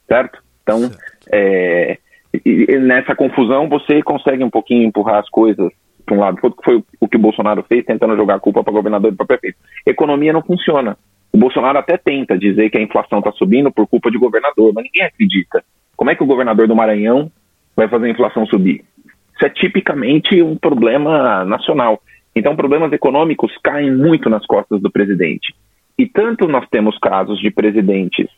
[0.06, 0.42] Certo?
[0.62, 0.90] Então,
[1.32, 1.98] é,
[2.44, 5.70] e, e nessa confusão, você consegue um pouquinho empurrar as coisas
[6.04, 6.38] para um lado.
[6.64, 9.58] Foi o que o Bolsonaro fez, tentando jogar a culpa para governador e para prefeito.
[9.86, 10.96] Economia não funciona.
[11.32, 14.84] O Bolsonaro até tenta dizer que a inflação está subindo por culpa de governador, mas
[14.84, 15.64] ninguém acredita.
[15.96, 17.30] Como é que o governador do Maranhão
[17.74, 18.84] vai fazer a inflação subir?
[19.34, 22.02] Isso é tipicamente um problema nacional.
[22.34, 25.54] Então, problemas econômicos caem muito nas costas do presidente.
[25.98, 28.28] E tanto nós temos casos de presidentes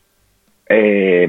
[0.68, 1.26] é,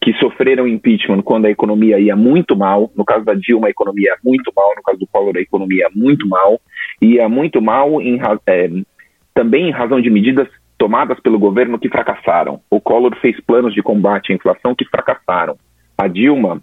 [0.00, 2.90] que sofreram impeachment quando a economia ia muito mal.
[2.96, 4.70] No caso da Dilma, a economia ia muito mal.
[4.76, 6.60] No caso do Collor, a economia ia muito mal.
[7.00, 8.70] Ia muito mal em, é,
[9.34, 12.60] também em razão de medidas tomadas pelo governo que fracassaram.
[12.70, 15.56] O Collor fez planos de combate à inflação que fracassaram.
[15.96, 16.60] A Dilma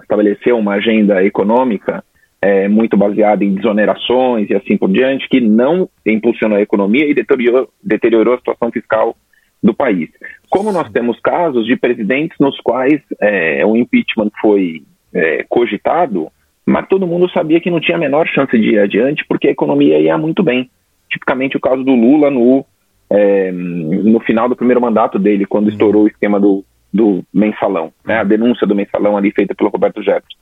[0.00, 2.04] estabeleceu uma agenda econômica
[2.44, 7.14] é, muito baseada em desonerações e assim por diante, que não impulsionou a economia e
[7.14, 9.16] deteriorou, deteriorou a situação fiscal
[9.62, 10.10] do país.
[10.50, 14.82] Como nós temos casos de presidentes nos quais é, o impeachment foi
[15.14, 16.28] é, cogitado,
[16.66, 19.52] mas todo mundo sabia que não tinha a menor chance de ir adiante porque a
[19.52, 20.70] economia ia muito bem.
[21.08, 22.62] Tipicamente o caso do Lula no,
[23.08, 26.62] é, no final do primeiro mandato dele, quando estourou o esquema do,
[26.94, 30.38] do mensalão, né, a denúncia do mensalão ali feita pelo Roberto Jefferson.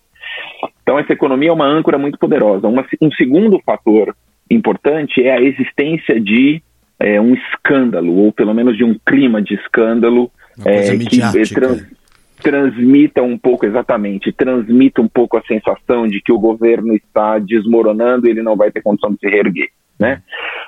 [0.82, 2.68] Então essa economia é uma âncora muito poderosa.
[2.68, 4.14] Uma, um segundo fator
[4.50, 6.62] importante é a existência de
[7.00, 10.30] é, um escândalo, ou pelo menos de um clima de escândalo
[10.66, 11.20] é, que
[11.54, 11.86] trans,
[12.42, 18.26] transmita um pouco, exatamente, transmita um pouco a sensação de que o governo está desmoronando
[18.26, 19.70] e ele não vai ter condição de se reerguer.
[19.98, 20.20] Né?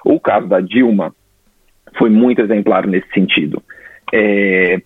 [0.03, 1.14] O caso da Dilma
[1.99, 3.62] foi muito exemplar nesse sentido.
[4.12, 4.81] É,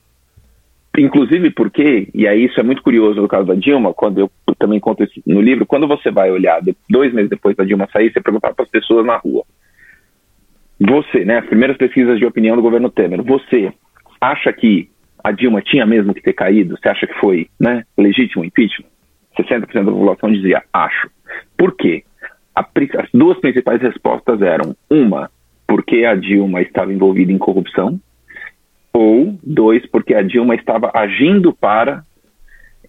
[1.00, 4.80] inclusive porque, e aí isso é muito curioso no caso da Dilma, quando eu também
[4.80, 8.20] conto isso no livro, quando você vai olhar dois meses depois da Dilma sair, você
[8.20, 9.44] perguntar para as pessoas na rua,
[10.80, 13.72] você, né, as primeiras pesquisas de opinião do governo Temer, você
[14.20, 14.88] acha que
[15.22, 16.76] a Dilma tinha mesmo que ter caído?
[16.76, 18.88] Você acha que foi né, legítimo impeachment?
[19.37, 21.11] 60% da população dizia, acho.
[21.56, 22.04] Por quê?
[22.54, 25.30] A, as duas principais respostas eram: uma,
[25.66, 28.00] porque a Dilma estava envolvida em corrupção,
[28.98, 32.02] ou dois, porque a Dilma estava agindo para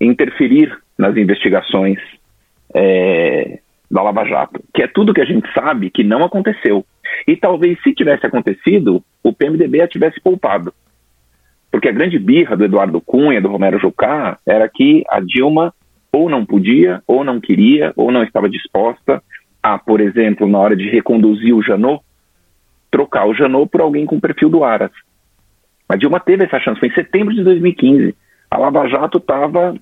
[0.01, 1.99] interferir nas investigações
[2.73, 3.59] é,
[3.91, 6.83] da Lava Jato, que é tudo que a gente sabe que não aconteceu.
[7.27, 10.73] E talvez, se tivesse acontecido, o PMDB a tivesse poupado.
[11.71, 15.71] Porque a grande birra do Eduardo Cunha, do Romero Jucá, era que a Dilma
[16.11, 19.21] ou não podia, ou não queria, ou não estava disposta
[19.61, 22.03] a, por exemplo, na hora de reconduzir o Janot,
[22.89, 24.91] trocar o Janot por alguém com perfil do Aras.
[25.89, 28.15] A Dilma teve essa chance, foi em setembro de 2015.
[28.51, 29.73] A Lava Jato estava,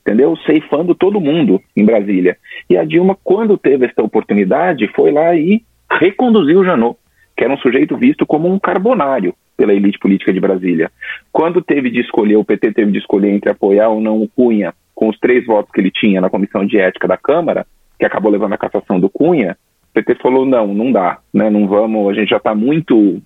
[0.00, 2.38] entendeu, ceifando todo mundo em Brasília.
[2.68, 6.96] E a Dilma, quando teve essa oportunidade, foi lá e reconduziu o Janot,
[7.36, 10.90] que era um sujeito visto como um carbonário pela elite política de Brasília.
[11.30, 14.72] Quando teve de escolher, o PT teve de escolher entre apoiar ou não o Cunha,
[14.94, 17.66] com os três votos que ele tinha na Comissão de Ética da Câmara,
[17.98, 19.58] que acabou levando a cassação do Cunha,
[19.90, 23.20] o PT falou, não, não dá, né, não vamos, a gente já está muito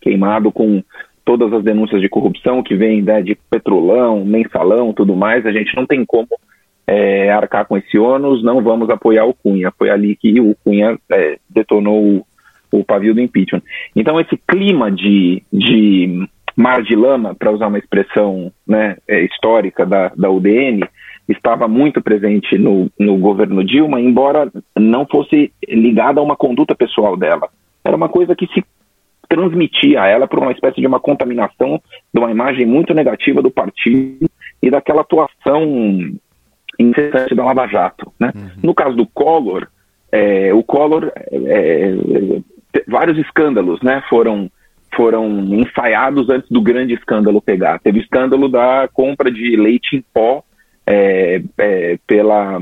[0.00, 0.82] queimado com
[1.26, 5.74] todas as denúncias de corrupção que vêm né, de petrolão, mensalão, tudo mais, a gente
[5.74, 6.28] não tem como
[6.86, 9.72] é, arcar com esse ônus, não vamos apoiar o Cunha.
[9.76, 12.26] Foi ali que o Cunha é, detonou o,
[12.70, 13.62] o pavio do impeachment.
[13.94, 19.84] Então, esse clima de, de mar de lama, para usar uma expressão né, é, histórica
[19.84, 20.84] da, da UDN,
[21.28, 27.16] estava muito presente no, no governo Dilma, embora não fosse ligada a uma conduta pessoal
[27.16, 27.48] dela.
[27.84, 28.64] Era uma coisa que se
[29.28, 31.80] transmitia a ela por uma espécie de uma contaminação
[32.12, 34.28] de uma imagem muito negativa do partido
[34.62, 36.16] e daquela atuação
[36.78, 38.12] incessante da Lava Jato.
[38.18, 38.32] Né?
[38.34, 38.50] Uhum.
[38.62, 39.66] No caso do Collor,
[40.12, 44.50] é, o Collor, é, é, vários escândalos né, foram,
[44.94, 47.78] foram ensaiados antes do grande escândalo pegar.
[47.80, 50.42] Teve o escândalo da compra de leite em pó
[50.86, 52.60] é, é, pela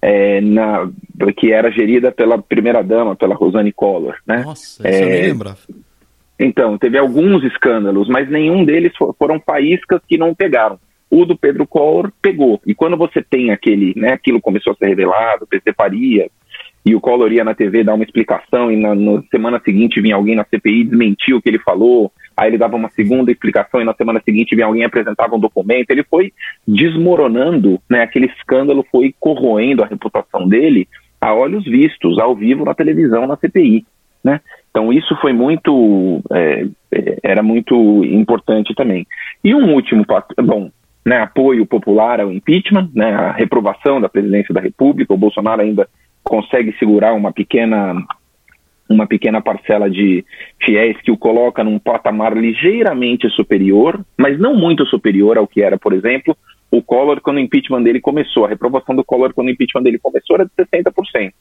[0.00, 0.88] é, na,
[1.36, 4.16] que era gerida pela primeira-dama, pela Rosane Collor.
[4.26, 4.42] Né?
[4.44, 5.58] Nossa, isso eu nem lembrava.
[6.38, 10.78] Então, teve alguns escândalos, mas nenhum deles foram faíscas que não pegaram.
[11.10, 12.60] O do Pedro Collor pegou.
[12.64, 16.30] E quando você tem aquele, né, aquilo começou a ser revelado, o PC faria,
[16.86, 20.14] e o Collor ia na TV dar uma explicação, e na, na semana seguinte vinha
[20.14, 23.84] alguém na CPI desmentir o que ele falou, aí ele dava uma segunda explicação, e
[23.84, 25.90] na semana seguinte vinha alguém apresentava um documento.
[25.90, 26.32] Ele foi
[26.66, 30.86] desmoronando, né, aquele escândalo foi corroendo a reputação dele
[31.20, 33.84] a olhos vistos, ao vivo na televisão, na CPI.
[34.22, 34.40] Né?
[34.70, 39.04] Então isso foi muito, é, é, era muito importante também.
[39.42, 40.04] E um último,
[40.40, 40.70] bom,
[41.04, 45.88] né, apoio popular ao impeachment, né, a reprovação da presidência da República, o Bolsonaro ainda
[46.22, 47.94] consegue segurar uma pequena
[48.88, 50.24] uma pequena parcela de
[50.64, 55.78] fiéis que o coloca num patamar ligeiramente superior, mas não muito superior ao que era,
[55.78, 56.36] por exemplo,
[56.70, 58.44] o Collor quando o impeachment dele começou.
[58.44, 61.32] A reprovação do Collor quando o impeachment dele começou era de 60%.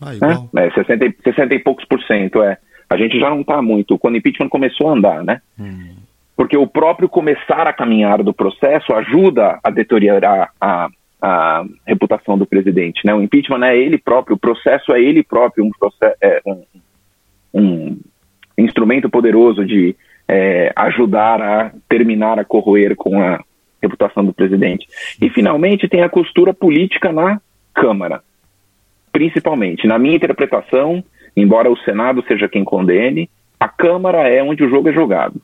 [0.00, 0.12] Ah,
[0.52, 0.66] né?
[0.66, 2.58] é, 60, 60 e poucos por cento, é.
[2.88, 3.98] A gente já não está muito.
[3.98, 5.40] Quando o impeachment começou a andar, né?
[5.58, 5.96] Hum.
[6.36, 10.88] Porque o próprio começar a caminhar do processo ajuda a deteriorar a,
[11.20, 13.14] a reputação do presidente, né?
[13.14, 16.62] O impeachment é ele próprio, o processo é ele próprio, um, processo, é, um,
[17.52, 17.98] um
[18.58, 19.94] instrumento poderoso de
[20.28, 23.42] é, ajudar a terminar a corroer com a
[23.82, 24.86] reputação do presidente.
[25.20, 27.40] E finalmente tem a costura política na
[27.74, 28.22] Câmara
[29.16, 29.86] principalmente.
[29.86, 31.02] Na minha interpretação,
[31.34, 35.40] embora o Senado seja quem condene, a Câmara é onde o jogo é jogado.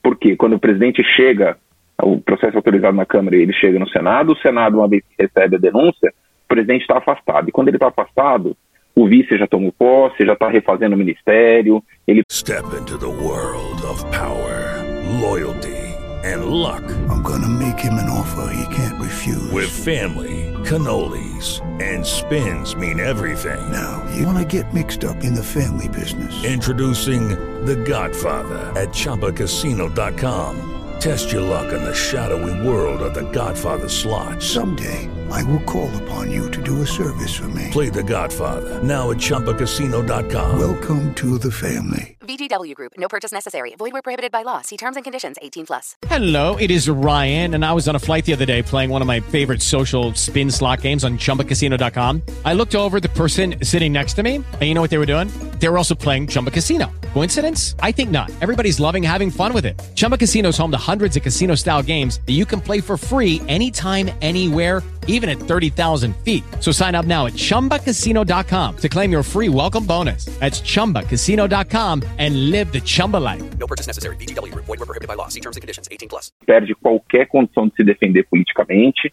[0.00, 1.56] Porque quando o presidente chega,
[2.00, 5.02] o processo é autorizado na Câmara e ele chega no Senado, o Senado, uma vez
[5.02, 7.48] que recebe a denúncia, o presidente está afastado.
[7.48, 8.56] E quando ele está afastado,
[8.98, 11.82] o vice já tomou posse, já está refazendo o ministério.
[12.06, 12.22] Ele...
[12.30, 14.82] Step into the world of power,
[15.20, 15.78] loyalty
[16.24, 16.82] and luck.
[17.08, 19.52] I'm gonna make him an offer he can't refuse.
[19.52, 20.48] With family.
[20.68, 23.60] cannolis, and spins mean everything.
[23.72, 26.44] Now, you want to get mixed up in the family business.
[26.44, 27.28] Introducing
[27.64, 30.77] The Godfather at Choppacasino.com.
[31.00, 34.42] Test your luck in the shadowy world of The Godfather slot.
[34.42, 37.68] Someday, I will call upon you to do a service for me.
[37.70, 40.58] Play The Godfather now at Choppacasino.com.
[40.58, 42.16] Welcome to the family.
[42.22, 42.92] VGW Group.
[42.98, 43.74] No purchase necessary.
[43.78, 44.60] Void where prohibited by law.
[44.60, 45.36] See terms and conditions.
[45.40, 45.96] 18 plus.
[46.06, 49.00] Hello, it is Ryan, and I was on a flight the other day playing one
[49.00, 52.22] of my favorite social spin slot games on ChumbaCasino.com.
[52.44, 55.06] I looked over the person sitting next to me, and you know what they were
[55.06, 55.28] doing?
[55.58, 56.90] They were also playing Chumba Casino.
[57.14, 57.74] Coincidence?
[57.80, 58.30] I think not.
[58.42, 59.80] Everybody's loving having fun with it.
[59.94, 63.42] Chumba Casino is home to hundreds of casino-style games that you can play for free
[63.48, 66.44] anytime, anywhere even at 30,000 feet.
[66.60, 70.26] So sign up now at ChumbaCasino.com to claim your free welcome bonus.
[70.38, 73.42] That's ChumbaCasino.com and live the Chumba life.
[73.58, 74.16] No purchase necessary.
[74.16, 74.54] BGW.
[74.54, 75.28] Void were prohibited by law.
[75.28, 75.88] See terms and conditions.
[75.90, 76.30] 18 plus.
[76.46, 79.12] Perde qualquer condição de se defender politicamente.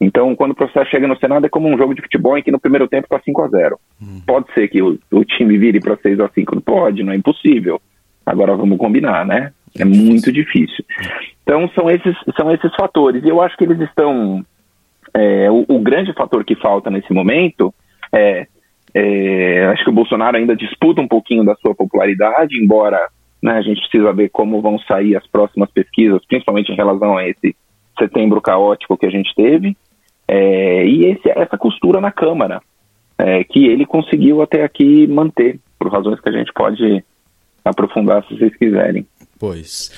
[0.00, 2.52] Então, quando o processo chega no Senado, é como um jogo de futebol em que
[2.52, 4.20] no primeiro tempo está 5 a 0 hum.
[4.24, 7.16] Pode ser que o, o time vire para 6 a 5 Não pode, não é
[7.16, 7.80] impossível.
[8.24, 9.52] Agora vamos combinar, né?
[9.78, 10.84] É, muito difícil.
[11.42, 13.24] Então, são esses, são esses fatores.
[13.24, 14.44] E eu acho que eles estão
[15.14, 17.74] é, o, o, grande fator que falta nesse momento
[18.12, 18.46] é,
[18.94, 22.98] é, acho que o Bolsonaro ainda disputa um pouquinho da sua popularidade, embora
[23.42, 27.28] né, a gente precisa ver como vão sair as próximas pesquisas, principalmente em relação a
[27.28, 27.54] esse
[27.98, 29.76] setembro caótico que a gente teve,
[30.26, 32.60] é, e esse, essa costura na Câmara,
[33.16, 37.04] é, que ele conseguiu até aqui manter, por razões que a gente pode
[37.64, 39.06] aprofundar se vocês quiserem.
[39.38, 39.90] Pois.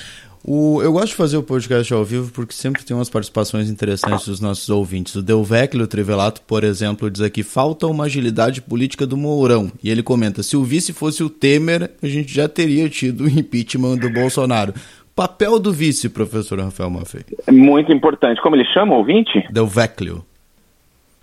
[0.43, 4.26] O, eu gosto de fazer o podcast ao vivo porque sempre tem umas participações interessantes
[4.26, 5.14] dos nossos ouvintes.
[5.14, 9.70] O Delvecchio Trivelato, por exemplo, diz aqui: falta uma agilidade política do Mourão.
[9.84, 13.28] E ele comenta: se o vice fosse o Temer, a gente já teria tido o
[13.28, 14.72] impeachment do Bolsonaro.
[15.14, 17.22] Papel do vice, professor Rafael Maffei.
[17.47, 18.41] É muito importante.
[18.41, 19.45] Como ele chama o ouvinte?
[19.51, 20.24] Delvecchio.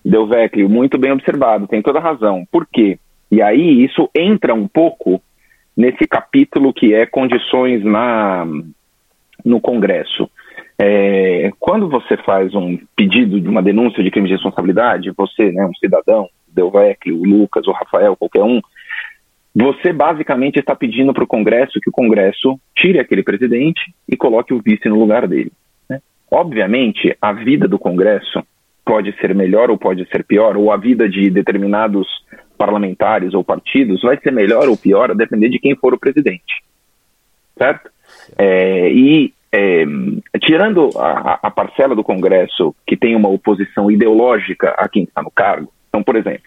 [0.05, 2.45] Delvecchio, muito bem observado, tem toda razão.
[2.51, 2.99] Por quê?
[3.31, 5.21] E aí isso entra um pouco
[5.77, 8.45] nesse capítulo que é condições na,
[9.45, 10.27] no Congresso.
[10.79, 15.65] É, quando você faz um pedido de uma denúncia de crime de responsabilidade, você, né,
[15.65, 18.59] um cidadão, o Delvec, o Lucas, o Rafael, qualquer um,
[19.55, 24.53] você basicamente está pedindo para o Congresso que o Congresso tire aquele presidente e coloque
[24.53, 25.51] o vice no lugar dele.
[25.89, 25.99] Né?
[26.29, 28.43] Obviamente, a vida do Congresso
[28.85, 32.07] pode ser melhor ou pode ser pior, ou a vida de determinados
[32.57, 36.63] parlamentares ou partidos vai ser melhor ou pior a depender de quem for o presidente.
[37.57, 37.89] Certo?
[38.37, 39.85] É, e é,
[40.41, 45.31] tirando a, a, parcela do Congresso que tem uma oposição ideológica a quem está no
[45.31, 46.43] cargo, então, por exemplo,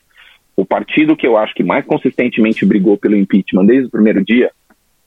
[0.57, 4.51] o partido que eu acho que mais consistentemente brigou pelo impeachment desde o primeiro dia,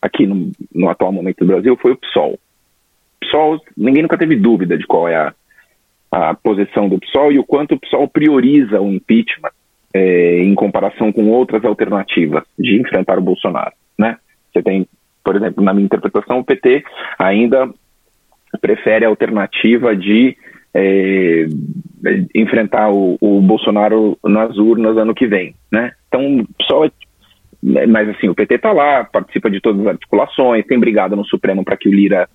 [0.02, 2.40] aqui no, no atual momento do Brasil, foi o PSOL.
[3.20, 5.34] PSOL, ninguém nunca teve dúvida de qual é a,
[6.12, 9.52] a posição do PSOL e o quanto o PSOL prioriza o impeachment
[9.94, 13.74] é, em comparação com outras alternativas de enfrentar o Bolsonaro.
[13.98, 14.18] Né?
[14.52, 14.88] Você tem,
[15.24, 16.84] por exemplo, na minha interpretação, o PT
[17.20, 17.70] ainda
[18.60, 20.36] prefere a alternativa de
[20.74, 21.46] é,
[22.34, 25.92] enfrentar o, o, Bolsonaro nas urnas ano que vem, né?
[26.08, 26.88] Então, só
[27.88, 31.64] mas assim, o PT está lá, participa de todas as articulações, tem brigado no Supremo
[31.64, 32.28] para que o Lira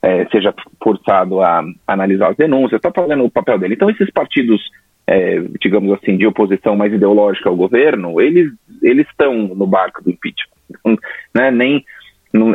[0.00, 3.74] é, seja forçado a, analisar as denúncias, está fazendo o papel dele.
[3.74, 4.60] Então, esses partidos,
[5.06, 8.52] é, digamos assim, de oposição mais ideológica ao governo, eles
[8.82, 10.98] eles estão no barco do impeachment,
[11.34, 11.50] né?
[11.50, 11.84] Nem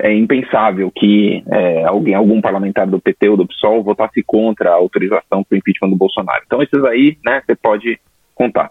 [0.04, 4.76] é impensável que é, alguém, algum parlamentar do PT ou do PSOL votasse contra a
[4.76, 6.44] autorização para o impeachment do Bolsonaro.
[6.46, 8.00] Então, esses aí, né, você pode
[8.36, 8.70] contar.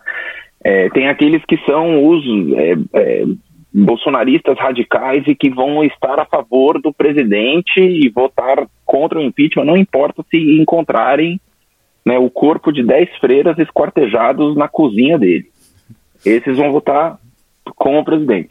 [0.63, 2.25] É, tem aqueles que são os
[2.55, 3.25] é, é,
[3.73, 9.65] bolsonaristas radicais e que vão estar a favor do presidente e votar contra o impeachment,
[9.65, 11.41] não importa se encontrarem
[12.05, 15.47] né, o corpo de dez freiras esquartejados na cozinha dele.
[16.25, 17.19] Esses vão votar
[17.77, 18.51] com o presidente.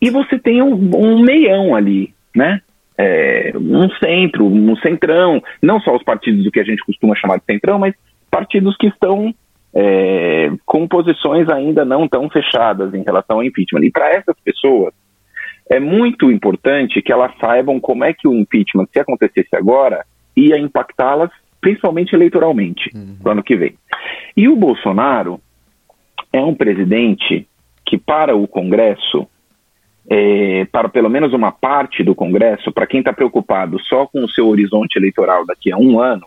[0.00, 2.60] E você tem um, um meião ali, né?
[2.96, 7.38] É, um centro, um centrão, não só os partidos do que a gente costuma chamar
[7.38, 7.94] de centrão, mas
[8.30, 9.34] partidos que estão
[9.74, 13.84] é, com posições ainda não tão fechadas em relação ao impeachment.
[13.84, 14.92] E para essas pessoas,
[15.70, 20.04] é muito importante que elas saibam como é que o impeachment, se acontecesse agora,
[20.36, 21.30] ia impactá-las,
[21.60, 23.16] principalmente eleitoralmente, uhum.
[23.22, 23.74] no ano que vem.
[24.36, 25.40] E o Bolsonaro
[26.32, 27.46] é um presidente
[27.84, 29.26] que para o Congresso,
[30.08, 34.30] é, para pelo menos uma parte do Congresso, para quem está preocupado só com o
[34.30, 36.26] seu horizonte eleitoral daqui a um ano,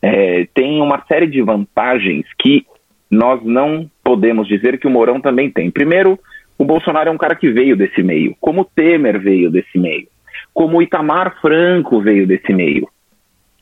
[0.00, 2.64] é, tem uma série de vantagens que
[3.10, 5.70] nós não podemos dizer que o Mourão também tem.
[5.70, 6.18] Primeiro,
[6.56, 10.06] o Bolsonaro é um cara que veio desse meio, como o Temer veio desse meio,
[10.54, 12.88] como o Itamar Franco veio desse meio,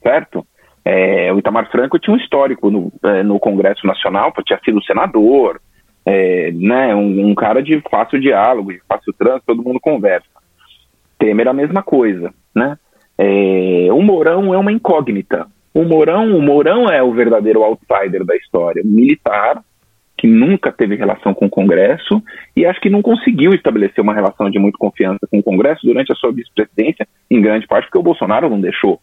[0.03, 0.47] certo?
[0.85, 5.61] É, o Itamar Franco tinha um histórico no, é, no Congresso Nacional, tinha sido senador,
[6.07, 10.27] é, né, um, um, cara de fácil diálogo, de fácil trânsito, todo mundo conversa.
[11.19, 12.79] Temer a mesma coisa, né?
[13.19, 15.47] É, o Mourão é uma incógnita.
[15.75, 19.63] O Mourão, o Mourão é o verdadeiro outsider da história, militar
[20.19, 22.21] que nunca teve relação com o Congresso
[22.57, 26.13] e acho que não conseguiu estabelecer uma relação de muita confiança com o Congresso durante
[26.13, 29.01] a sua vice-presidência, em grande parte porque o Bolsonaro não deixou.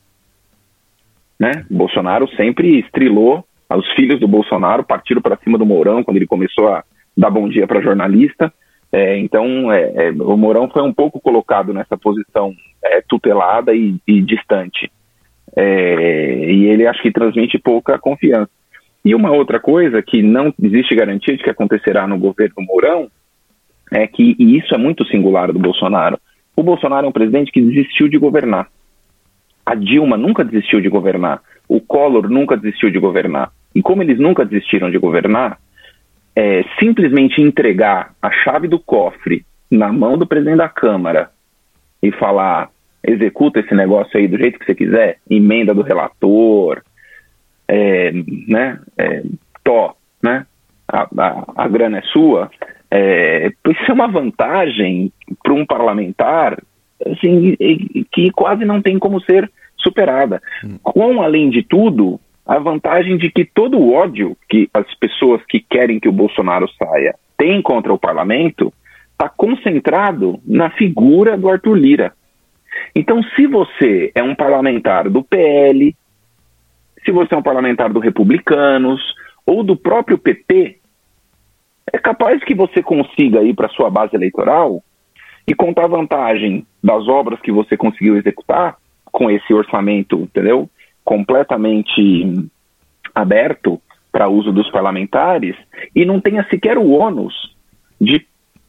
[1.39, 1.65] Né?
[1.69, 6.67] Bolsonaro sempre estrilou, os filhos do Bolsonaro partiram para cima do Mourão quando ele começou
[6.69, 6.83] a
[7.17, 8.53] dar bom dia para jornalista.
[8.91, 13.97] É, então, é, é, o Mourão foi um pouco colocado nessa posição é, tutelada e,
[14.07, 14.89] e distante.
[15.55, 18.49] É, e ele acho que transmite pouca confiança.
[19.03, 23.09] E uma outra coisa que não existe garantia de que acontecerá no governo Mourão
[23.91, 26.19] é que, e isso é muito singular do Bolsonaro,
[26.55, 28.67] o Bolsonaro é um presidente que desistiu de governar.
[29.66, 31.41] A Dilma nunca desistiu de governar.
[31.68, 33.51] O Collor nunca desistiu de governar.
[33.74, 35.59] E como eles nunca desistiram de governar,
[36.36, 41.32] é, simplesmente entregar a chave do cofre na mão do presidente da Câmara
[42.01, 42.70] e falar
[43.03, 46.82] executa esse negócio aí do jeito que você quiser, emenda do relator,
[47.68, 48.11] é,
[48.47, 49.24] né, é,
[50.24, 50.45] né,
[50.88, 52.49] a, a, a, grana é sua,
[52.89, 55.11] é, isso é uma vantagem
[55.43, 56.57] para um parlamentar
[57.05, 57.55] assim,
[58.11, 60.41] que quase não tem como ser superada.
[60.63, 60.77] Hum.
[60.81, 65.59] Com, além de tudo, a vantagem de que todo o ódio que as pessoas que
[65.59, 68.71] querem que o Bolsonaro saia têm contra o parlamento
[69.11, 72.13] está concentrado na figura do Arthur Lira.
[72.93, 75.95] Então, se você é um parlamentar do PL,
[77.03, 79.01] se você é um parlamentar do Republicanos
[79.45, 80.79] ou do próprio PT,
[81.93, 84.83] é capaz que você consiga ir para sua base eleitoral
[85.47, 90.69] e contar vantagem das obras que você conseguiu executar com esse orçamento, entendeu?
[91.05, 92.49] completamente
[93.13, 93.79] aberto
[94.11, 95.55] para uso dos parlamentares
[95.95, 97.55] e não tenha sequer o ônus
[98.01, 98.25] de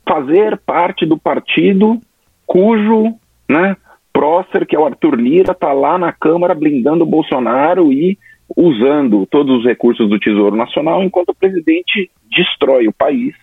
[0.06, 1.98] fazer parte do partido
[2.44, 3.14] cujo,
[3.48, 3.76] né,
[4.12, 8.18] prócer, que é o Arthur Lira, está lá na Câmara blindando o Bolsonaro e
[8.56, 13.34] usando todos os recursos do Tesouro Nacional, enquanto o presidente destrói o país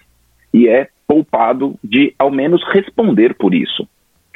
[0.53, 3.87] e é poupado de, ao menos, responder por isso.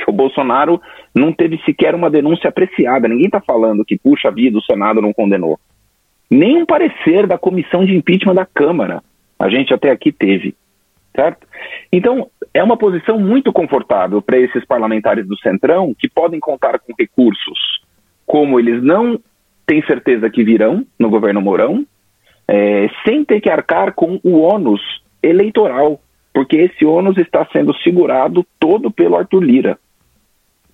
[0.07, 0.81] O Bolsonaro
[1.13, 3.07] não teve sequer uma denúncia apreciada.
[3.07, 5.59] Ninguém está falando que, puxa vida, o Senado não condenou.
[6.29, 9.03] Nem um parecer da comissão de impeachment da Câmara
[9.39, 10.55] a gente até aqui teve.
[11.15, 11.47] Certo?
[11.91, 16.93] Então, é uma posição muito confortável para esses parlamentares do Centrão que podem contar com
[16.97, 17.77] recursos
[18.27, 19.19] como eles não
[19.65, 21.85] têm certeza que virão no governo Mourão,
[22.47, 24.81] é, sem ter que arcar com o ônus
[25.23, 25.99] eleitoral,
[26.37, 29.79] porque esse ônus está sendo segurado todo pelo Arthur Lira.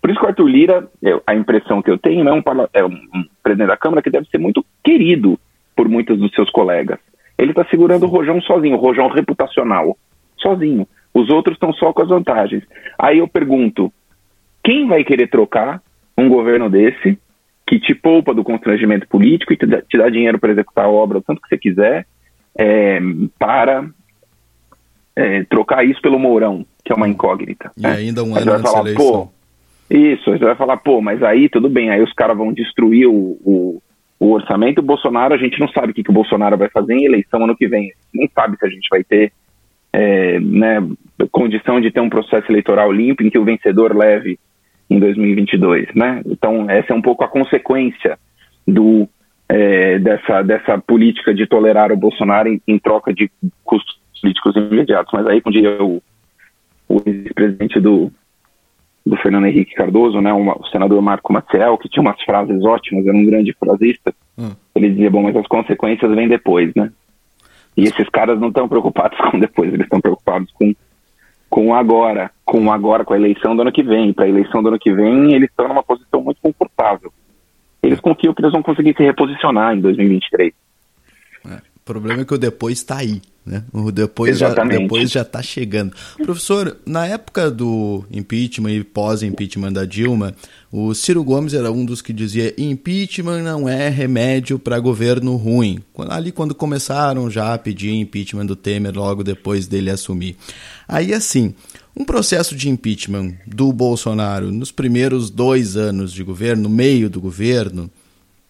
[0.02, 0.90] Por isso que o Arthur Lira,
[1.26, 2.44] a impressão que eu tenho, é um,
[2.74, 5.40] é um presidente da Câmara que deve ser muito querido
[5.74, 7.00] por muitos dos seus colegas.
[7.38, 9.98] Ele está segurando o rojão sozinho, o rojão reputacional,
[10.36, 10.86] sozinho.
[11.14, 12.66] Os outros estão só com as vantagens.
[13.00, 13.90] Aí eu pergunto:
[14.62, 15.82] quem vai querer trocar
[16.18, 17.18] um governo desse
[17.66, 20.90] que te poupa do constrangimento político e te dá, te dá dinheiro para executar a
[20.90, 22.06] obra o tanto que você quiser,
[22.54, 23.00] é,
[23.40, 23.90] para
[25.16, 27.72] é, trocar isso pelo Mourão, que é uma incógnita.
[27.78, 27.92] E né?
[27.92, 29.06] ainda um Aí ano nessa falar, eleição.
[29.06, 29.28] pô,
[29.90, 33.38] isso, você vai falar, pô, mas aí tudo bem, aí os caras vão destruir o,
[33.44, 33.82] o,
[34.20, 34.80] o orçamento.
[34.80, 37.44] O Bolsonaro, a gente não sabe o que, que o Bolsonaro vai fazer em eleição
[37.44, 37.92] ano que vem.
[38.14, 39.32] Nem sabe se a gente vai ter
[39.92, 40.82] é, né,
[41.32, 44.40] condição de ter um processo eleitoral limpo em que o vencedor leve
[44.90, 46.22] em 2022, né?
[46.26, 48.18] Então essa é um pouco a consequência
[48.68, 49.08] do
[49.48, 53.30] é, dessa dessa política de tolerar o Bolsonaro em, em troca de
[53.64, 55.12] custos políticos imediatos.
[55.14, 56.02] Mas aí, como diria o,
[56.88, 58.12] o ex-presidente do
[59.06, 63.06] do Fernando Henrique Cardoso, né, uma- o senador Marco Maciel, que tinha umas frases ótimas,
[63.06, 64.16] era um grande frasista.
[64.74, 66.90] Ele dizia, bom, mas as consequências vêm depois, né?
[67.76, 70.74] E esses caras não estão preocupados com depois, eles estão preocupados com
[71.50, 74.12] com agora, com agora, com a eleição do ano que vem.
[74.14, 77.12] Para a eleição do ano que vem, eles estão numa posição muito confortável.
[77.84, 80.52] Eles confiam que eles vão conseguir se reposicionar em 2023.
[81.86, 83.64] Problema é que o depois está aí, né?
[83.74, 85.94] O depois já, depois já está chegando.
[86.24, 90.34] Professor, na época do impeachment e pós-impeachment da Dilma,
[90.72, 95.80] o Ciro Gomes era um dos que dizia impeachment não é remédio para governo ruim.
[96.08, 100.38] Ali quando começaram já a pedir impeachment do Temer logo depois dele assumir.
[100.88, 101.54] Aí assim,
[101.94, 107.20] um processo de impeachment do Bolsonaro nos primeiros dois anos de governo, no meio do
[107.20, 107.92] governo,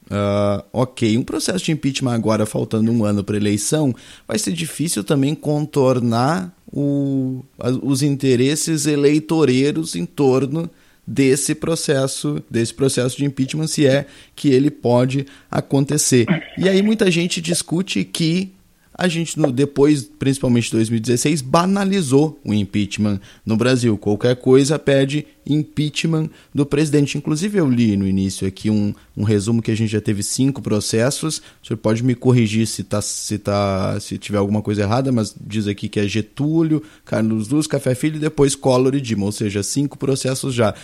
[0.10, 3.94] ah, ok, um processo de impeachment agora, faltando um ano para eleição,
[4.28, 7.44] vai ser difícil também contornar o-
[7.82, 10.70] os interesses eleitoreiros em torno
[11.06, 16.26] desse processo, desse processo de impeachment, se é que ele pode acontecer.
[16.58, 18.52] E aí muita gente discute que
[18.96, 23.98] a gente, depois, principalmente de 2016, banalizou o impeachment no Brasil.
[23.98, 27.18] Qualquer coisa pede impeachment do presidente.
[27.18, 30.62] Inclusive, eu li no início aqui um, um resumo que a gente já teve cinco
[30.62, 31.42] processos.
[31.62, 35.36] O senhor pode me corrigir se, tá, se, tá, se tiver alguma coisa errada, mas
[35.42, 39.32] diz aqui que é Getúlio, Carlos Luz, Café Filho e depois Collor e Dilma, ou
[39.32, 40.76] seja, cinco processos já.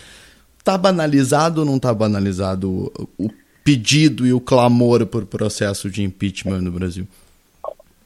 [0.63, 3.29] Tá banalizado ou não tá banalizado o
[3.63, 7.07] pedido e o clamor por processo de impeachment no Brasil?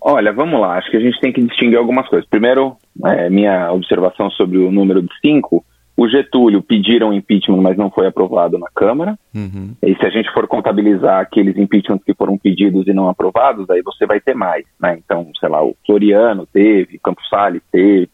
[0.06, 0.78] Olha, vamos lá.
[0.78, 2.28] Acho que a gente tem que distinguir algumas coisas.
[2.30, 2.76] Primeiro,
[3.06, 5.64] é, minha observação sobre o número de cinco.
[5.96, 9.18] O Getúlio pediram impeachment, mas não foi aprovado na Câmara.
[9.34, 9.74] Uhum.
[9.82, 13.82] E se a gente for contabilizar aqueles impeachments que foram pedidos e não aprovados, aí
[13.82, 15.00] você vai ter mais, né?
[15.04, 18.10] Então, sei lá, o Floriano teve, Campos Salles teve.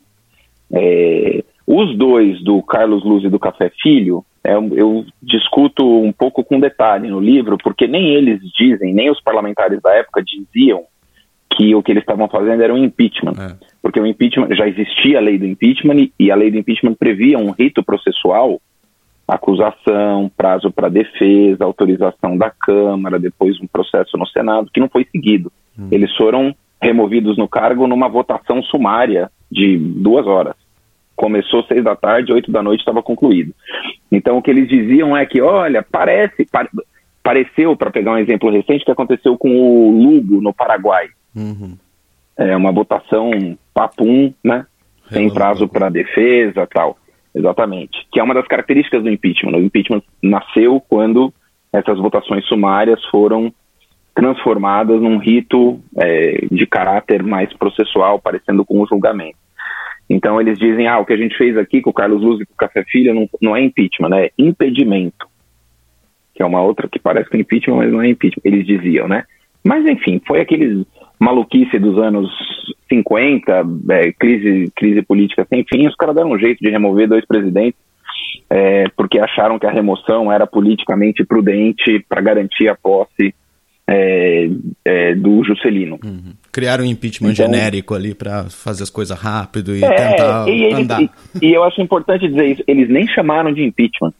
[0.71, 6.43] É, os dois, do Carlos Luz e do Café Filho, é, eu discuto um pouco
[6.43, 10.83] com detalhe no livro, porque nem eles dizem, nem os parlamentares da época diziam
[11.51, 13.33] que o que eles estavam fazendo era um impeachment.
[13.81, 17.37] Porque o impeachment, já existia a lei do impeachment e, a lei do impeachment previa
[17.37, 18.61] um rito processual,
[19.27, 25.05] acusação, prazo para defesa, autorização da Câmara, depois um processo no Senado, que não foi
[25.11, 25.51] seguido.
[25.91, 30.55] Eles foram removidos no cargo numa votação sumária de duas horas.
[31.15, 33.53] Começou seis da tarde, oito da noite estava concluído.
[34.11, 36.69] Então o que eles diziam é que, olha, parece, pare-
[37.21, 41.07] pareceu, para pegar um exemplo recente, que aconteceu com o Lugo no Paraguai.
[41.35, 41.77] Uhum.
[42.37, 43.31] É uma votação
[43.73, 44.65] papum, né?
[45.11, 46.97] Sem prazo para defesa tal.
[47.33, 48.07] Exatamente.
[48.11, 49.57] Que é uma das características do impeachment.
[49.57, 51.33] O impeachment nasceu quando
[51.71, 53.53] essas votações sumárias foram
[54.15, 59.37] transformadas num rito é, de caráter mais processual, parecendo com o julgamento.
[60.09, 62.45] Então eles dizem, ah, o que a gente fez aqui com o Carlos Luz e
[62.45, 65.27] com o Café Filho não, não é impeachment, é impedimento.
[66.33, 68.41] Que é uma outra que parece com impeachment, mas não é impeachment.
[68.43, 69.23] Eles diziam, né?
[69.63, 70.85] Mas enfim, foi aqueles
[71.19, 72.29] maluquice dos anos
[72.87, 77.25] 50, é, crise, crise política sem fim, os caras deram um jeito de remover dois
[77.25, 77.79] presidentes
[78.49, 83.33] é, porque acharam que a remoção era politicamente prudente para garantir a posse
[83.87, 84.49] é,
[84.85, 85.99] é, do Juscelino.
[86.03, 86.33] Uhum.
[86.51, 90.63] Criaram um impeachment então, genérico ali para fazer as coisas rápido e é, tentar e
[90.63, 91.01] eles, andar.
[91.01, 91.09] E,
[91.41, 94.13] e, eu acho importante dizer isso, eles nem chamaram de impeachment,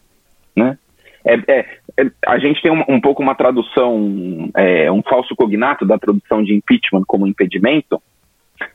[0.56, 0.78] né?
[1.24, 1.66] É, é,
[1.98, 6.42] é a gente tem um, um pouco uma tradução, é, um falso cognato da tradução
[6.42, 8.00] de impeachment como impedimento,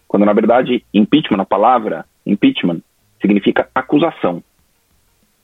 [0.07, 2.81] quando na verdade impeachment, a palavra impeachment,
[3.21, 4.43] significa acusação.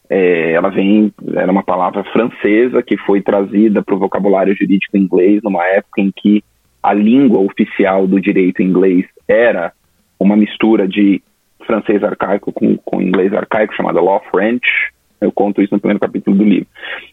[0.09, 5.41] É, ela vem, era uma palavra francesa que foi trazida para o vocabulário jurídico inglês
[5.41, 6.43] numa época em que
[6.83, 9.71] a língua oficial do direito inglês era
[10.19, 11.21] uma mistura de
[11.65, 14.67] francês arcaico com, com inglês arcaico, chamada Law French.
[15.21, 16.67] Eu conto isso no primeiro capítulo do livro.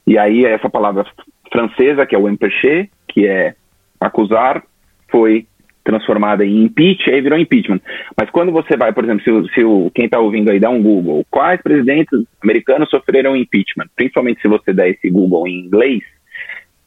[0.07, 1.05] E aí, essa palavra
[1.53, 3.55] francesa, que é o empêcher, que é
[4.01, 4.63] acusar,
[5.11, 5.47] foi
[5.89, 7.81] transformada em impeach, aí virou impeachment.
[8.15, 10.69] Mas quando você vai, por exemplo, se, o, se o, quem está ouvindo aí dá
[10.69, 13.87] um Google, quais presidentes americanos sofreram impeachment?
[13.97, 16.03] Principalmente se você der esse Google em inglês,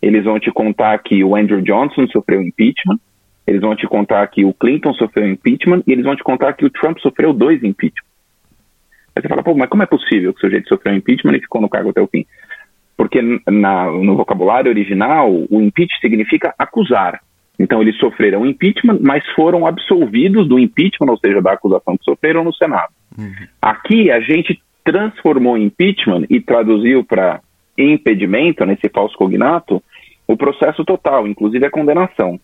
[0.01, 2.99] eles vão te contar que o Andrew Johnson sofreu impeachment,
[3.47, 6.65] eles vão te contar que o Clinton sofreu impeachment e eles vão te contar que
[6.65, 8.10] o Trump sofreu dois impeachment.
[9.15, 11.61] Aí você fala, pô, mas como é possível que o sujeito sofreu impeachment e ficou
[11.61, 12.25] no cargo até o fim?
[12.95, 17.19] Porque na, no vocabulário original, o impeach significa acusar.
[17.59, 22.43] Então eles sofreram impeachment, mas foram absolvidos do impeachment, ou seja, da acusação que sofreram
[22.43, 22.91] no Senado.
[23.17, 23.33] Uhum.
[23.61, 27.39] Aqui a gente transformou impeachment e traduziu para
[27.77, 29.81] impedimento, nesse falso cognato,
[30.27, 32.39] o processo total, inclusive a condenação.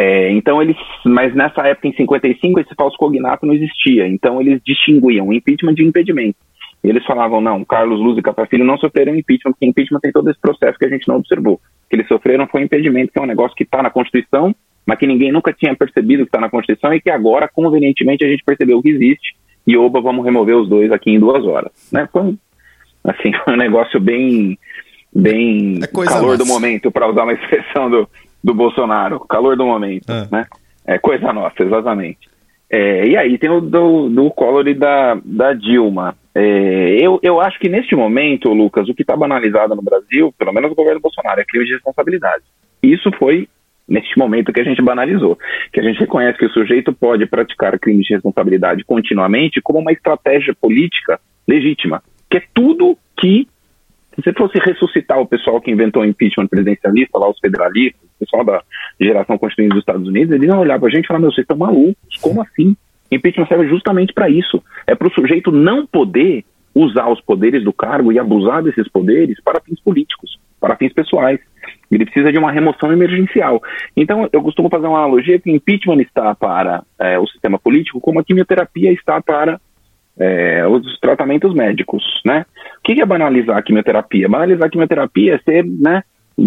[0.00, 4.60] É, então eles, mas nessa época em 55 esse falso cognato não existia, então eles
[4.64, 6.36] distinguiam impeachment de impedimento.
[6.84, 10.30] E eles falavam, não, Carlos Luz e Catafilho não sofreram impeachment, porque impeachment tem todo
[10.30, 11.54] esse processo que a gente não observou.
[11.54, 14.54] O que eles sofreram foi impedimento, que é um negócio que está na Constituição,
[14.86, 18.28] mas que ninguém nunca tinha percebido que está na Constituição e que agora, convenientemente, a
[18.28, 19.34] gente percebeu que existe.
[19.66, 21.72] E oba, vamos remover os dois aqui em duas horas.
[21.92, 22.08] Né?
[22.12, 22.36] Foi,
[23.02, 24.56] assim, foi um negócio bem,
[25.12, 26.38] bem É calor nossa.
[26.38, 28.08] do momento, para usar uma expressão do,
[28.42, 30.28] do Bolsonaro, calor do momento, É.
[30.30, 30.46] né?
[30.86, 32.28] É coisa nossa, exatamente.
[32.70, 36.14] É, e aí tem o do, do Collor e da, da Dilma.
[36.34, 40.52] É, eu, eu acho que neste momento, Lucas, o que está banalizado no Brasil, pelo
[40.52, 42.44] menos o governo Bolsonaro, é crime de responsabilidade.
[42.82, 43.48] Isso foi
[43.88, 45.38] neste momento que a gente banalizou,
[45.72, 49.92] que a gente reconhece que o sujeito pode praticar crimes de responsabilidade continuamente como uma
[49.92, 53.48] estratégia política legítima, que é tudo que
[54.18, 58.44] você fosse ressuscitar o pessoal que inventou o impeachment presidencialista, lá os federalistas, o pessoal
[58.44, 58.62] da
[59.00, 61.56] geração constituinte dos Estados Unidos, eles iam olhar pra gente e falar, meu, vocês estão
[61.56, 62.76] malucos, como assim?
[63.12, 64.62] Impeachment serve justamente para isso.
[64.86, 66.44] É para o sujeito não poder
[66.74, 71.40] usar os poderes do cargo e abusar desses poderes para fins políticos, para fins pessoais.
[71.90, 73.62] Ele precisa de uma remoção emergencial.
[73.96, 78.00] Então, eu costumo fazer uma analogia que o impeachment está para é, o sistema político
[78.00, 79.60] como a quimioterapia está para
[80.18, 82.44] é, os tratamentos médicos, né?
[82.88, 84.30] O que é banalizar a quimioterapia?
[84.30, 86.02] Banalizar a quimioterapia é ser, né,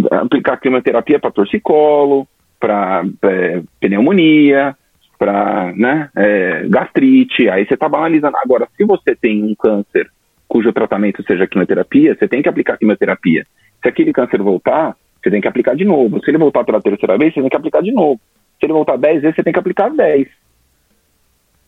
[0.10, 2.28] aplicar quimioterapia para torcicolo,
[2.60, 4.76] para é, pneumonia,
[5.20, 8.36] para né, é, gastrite, aí você está banalizando.
[8.44, 10.10] Agora, se você tem um câncer
[10.48, 13.46] cujo tratamento seja quimioterapia, você tem que aplicar quimioterapia.
[13.80, 16.20] Se aquele câncer voltar, você tem que aplicar de novo.
[16.24, 18.20] Se ele voltar pela terceira vez, você tem que aplicar de novo.
[18.60, 20.28] Se ele voltar 10 vezes, você tem que aplicar 10.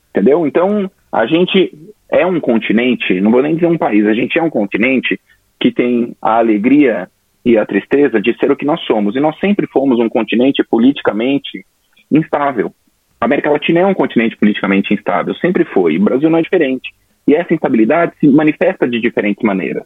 [0.10, 0.48] Entendeu?
[0.48, 4.44] Então, a gente é um continente, não vou nem dizer um país, a gente é
[4.44, 5.20] um continente
[5.60, 7.10] que tem a alegria
[7.44, 9.16] e a tristeza de ser o que nós somos.
[9.16, 11.66] E nós sempre fomos um continente politicamente
[12.12, 12.72] instável.
[13.20, 15.98] A América Latina é um continente politicamente instável, sempre foi.
[15.98, 16.94] O Brasil não é diferente.
[17.28, 19.84] E essa instabilidade se manifesta de diferentes maneiras.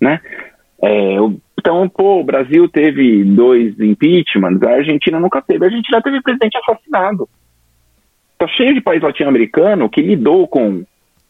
[0.00, 0.20] Né?
[0.82, 1.16] É,
[1.58, 5.64] então, pô, o Brasil teve dois impeachments, a Argentina nunca teve.
[5.64, 7.28] A Argentina teve presidente assassinado.
[8.32, 10.82] Está cheio de país latino-americano que lidou com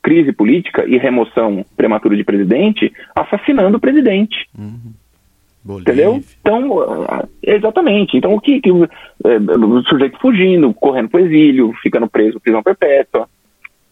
[0.02, 4.48] crise política e remoção prematura de presidente assassinando o presidente.
[5.64, 6.20] Entendeu?
[6.40, 8.16] Então, ah, exatamente.
[8.16, 12.40] Então, o que, que o, é, o sujeito fugindo, correndo para o exílio, ficando preso,
[12.40, 13.28] prisão perpétua.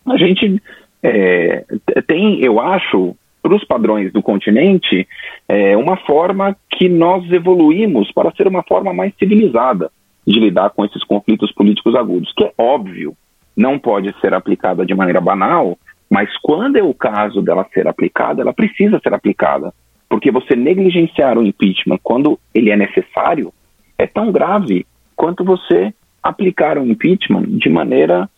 [0.05, 0.61] A gente
[1.03, 1.65] é,
[2.09, 5.07] tem, eu acho, para os padrões do continente,
[5.49, 9.93] é, uma forma que nós evoluímos para ser uma forma mais civilizada
[10.27, 13.17] de lidar com esses conflitos políticos agudos, que é óbvio,
[13.57, 15.79] não pode ser aplicada de maneira banal,
[16.11, 19.73] mas quando é o caso dela ser aplicada, ela precisa ser aplicada.
[20.09, 23.53] Porque você negligenciar o impeachment quando ele é necessário
[23.97, 24.85] é tão grave
[25.15, 28.29] quanto você aplicar o impeachment de maneira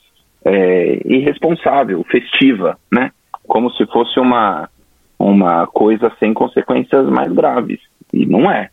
[0.44, 3.10] é, irresponsável, festiva, né?
[3.44, 4.68] Como se fosse uma,
[5.18, 7.80] uma coisa sem consequências mais graves.
[8.12, 8.68] E não é.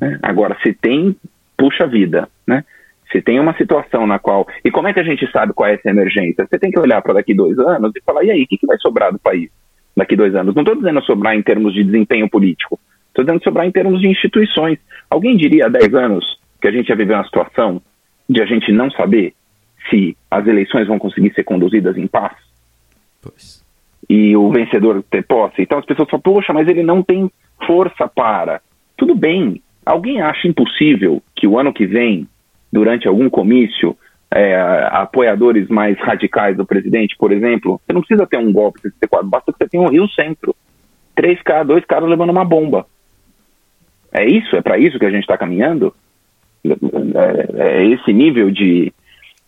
[0.00, 0.18] né?
[0.22, 1.14] Agora, se tem,
[1.56, 2.64] puxa vida, né?
[3.12, 4.46] Se tem uma situação na qual.
[4.64, 6.46] E como é que a gente sabe qual é essa emergência?
[6.46, 8.66] Você tem que olhar para daqui dois anos e falar: e aí, o que, que
[8.66, 9.50] vai sobrar do país?
[9.96, 10.54] daqui dois anos.
[10.54, 12.78] Não estou dizendo sobrar em termos de desempenho político,
[13.08, 14.78] estou dizendo sobrar em termos de instituições.
[15.08, 17.80] Alguém diria há 10 anos que a gente ia viver uma situação
[18.28, 19.32] de a gente não saber
[19.88, 22.36] se as eleições vão conseguir ser conduzidas em paz?
[23.22, 23.64] Pois.
[24.08, 25.62] E o vencedor ter posse?
[25.62, 27.30] Então as pessoas falam, poxa, mas ele não tem
[27.66, 28.60] força para.
[28.96, 29.62] Tudo bem.
[29.84, 32.28] Alguém acha impossível que o ano que vem,
[32.72, 33.96] durante algum comício,
[34.30, 34.56] é,
[34.90, 39.52] apoiadores mais radicais do presidente, por exemplo, você não precisa ter um golpe 64, basta
[39.52, 40.54] que você tenha um Rio Centro.
[41.14, 42.86] Três caras, dois caras levando uma bomba.
[44.12, 44.56] É isso?
[44.56, 45.94] É para isso que a gente está caminhando?
[46.64, 48.92] É, é, esse nível de,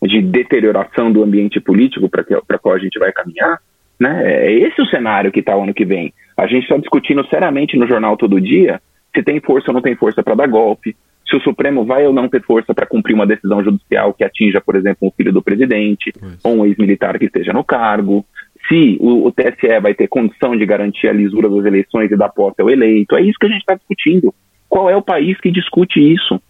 [0.02, 3.60] de deterioração do ambiente político para qual a gente vai caminhar?
[3.98, 4.46] Né?
[4.46, 6.14] É esse o cenário que está o ano que vem.
[6.36, 8.80] A gente está discutindo seriamente no jornal todo dia
[9.14, 10.94] se tem força ou não tem força para dar golpe,
[11.28, 14.60] se o Supremo vai ou não ter força para cumprir uma decisão judicial que atinja,
[14.60, 16.12] por exemplo, um filho do presidente
[16.42, 18.24] ou um ex-militar que esteja no cargo,
[18.66, 22.30] se o, o, TSE vai ter condição de garantir a lisura das eleições e dar
[22.30, 23.14] posse ao eleito.
[23.14, 24.34] É isso que a gente está discutindo.
[24.68, 26.40] Qual é o país que discute isso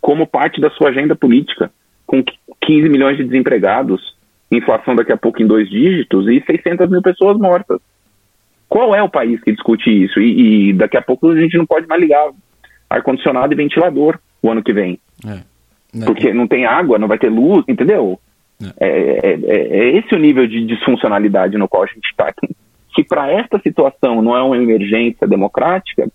[0.00, 1.70] como parte da sua agenda política,
[2.06, 2.22] com
[2.62, 4.16] 15 milhões de desempregados,
[4.50, 7.80] inflação daqui a pouco em dois dígitos e 600 mil pessoas mortas?
[8.68, 10.18] Qual é o país que discute isso?
[10.20, 12.30] E, e daqui a pouco a gente não pode mais ligar
[12.88, 14.98] ar-condicionado e ventilador o ano que vem.
[15.26, 15.40] É.
[16.04, 18.18] Porque não tem água, não vai ter luz, entendeu?
[18.78, 22.32] É, é, é, é esse o nível de disfuncionalidade no qual a gente está.
[22.94, 26.10] Se para esta situação não é uma emergência democrática,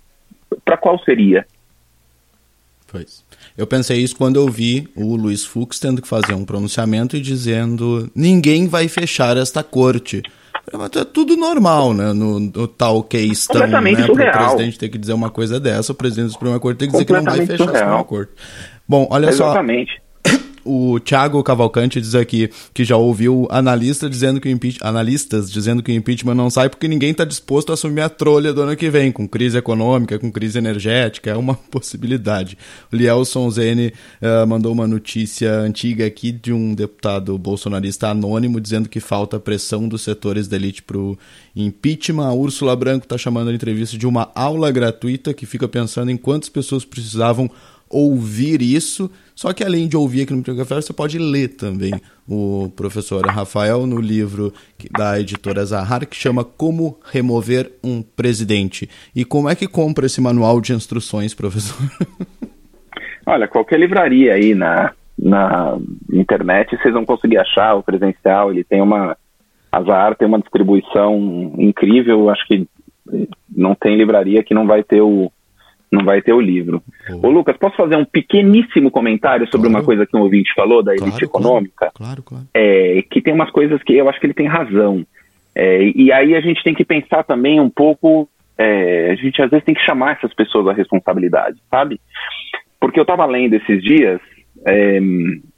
[0.63, 1.45] para qual seria?
[2.89, 3.25] Pois.
[3.57, 7.21] Eu pensei isso quando eu vi o Luiz Fux tendo que fazer um pronunciamento e
[7.21, 10.21] dizendo: ninguém vai fechar esta corte.
[10.73, 12.11] Mas é tudo normal, né?
[12.11, 13.67] No, no tal case tão, né?
[14.05, 16.87] Para o presidente ter que dizer uma coisa dessa, o presidente da Suprema Corte tem
[16.89, 17.75] que dizer que não vai fechar surreal.
[17.75, 18.31] a Suprema Corte.
[18.87, 19.91] Bom, olha Exatamente.
[19.93, 20.06] só.
[20.67, 25.91] O Thiago Cavalcante diz aqui que já ouviu analista dizendo que o analistas dizendo que
[25.91, 28.89] o impeachment não sai porque ninguém está disposto a assumir a trolha do ano que
[28.89, 32.57] vem, com crise econômica, com crise energética, é uma possibilidade.
[32.91, 38.89] O Lielson Zene uh, mandou uma notícia antiga aqui de um deputado bolsonarista anônimo dizendo
[38.89, 41.17] que falta pressão dos setores da elite para o
[41.55, 42.27] impeachment.
[42.27, 46.17] A Úrsula Branco está chamando a entrevista de uma aula gratuita que fica pensando em
[46.17, 47.49] quantas pessoas precisavam
[47.89, 51.93] ouvir isso, só que além de ouvir aqui no Micro Café, você pode ler também
[52.27, 54.51] o professor Rafael no livro
[54.97, 58.89] da editora Zahar, que chama Como Remover um Presidente.
[59.15, 61.77] E como é que compra esse manual de instruções, professor?
[63.27, 65.77] Olha, qualquer livraria aí na, na
[66.11, 69.15] internet, vocês vão conseguir achar o presencial, ele tem uma...
[69.71, 72.67] A Zahar tem uma distribuição incrível, acho que
[73.55, 75.31] não tem livraria que não vai ter o,
[75.91, 76.81] não vai ter o livro.
[77.21, 79.79] Ô Lucas, posso fazer um pequeníssimo comentário sobre claro.
[79.79, 81.91] uma coisa que um ouvinte falou da elite claro, econômica?
[81.93, 82.45] Claro, claro.
[82.53, 85.05] É, que tem umas coisas que eu acho que ele tem razão.
[85.55, 89.49] É, e aí a gente tem que pensar também um pouco, é, a gente às
[89.49, 91.99] vezes tem que chamar essas pessoas à responsabilidade, sabe?
[92.79, 94.19] Porque eu estava lendo esses dias
[94.65, 94.99] é,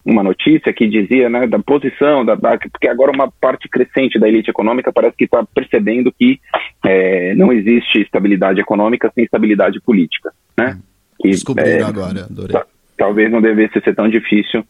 [0.05, 4.27] uma notícia que dizia né, da posição, da, da, porque agora uma parte crescente da
[4.27, 6.39] elite econômica parece que está percebendo que
[6.83, 10.31] é, não existe estabilidade econômica sem estabilidade política.
[10.57, 10.79] Né?
[11.19, 12.61] Que, Descobriram é, agora, adorei.
[12.97, 14.63] Talvez não devesse ser tão difícil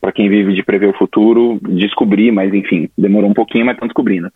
[0.00, 3.88] para quem vive de prever o futuro descobrir, mas enfim, demorou um pouquinho, mas estão
[3.88, 4.30] descobrindo.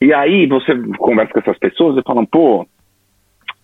[0.00, 2.66] E aí você conversa com essas pessoas e falam, pô,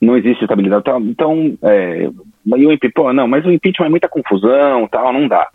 [0.01, 0.84] não existe estabilidade.
[1.03, 2.09] Então, é,
[2.57, 5.49] e o impeachment, não, mas o impeachment é muita confusão, tal, não dá.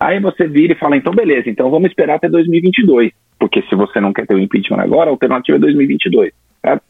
[0.00, 4.00] Aí você vira e fala, então beleza, então vamos esperar até 2022, porque se você
[4.00, 6.82] não quer ter o impeachment agora, a alternativa é 2022, certo?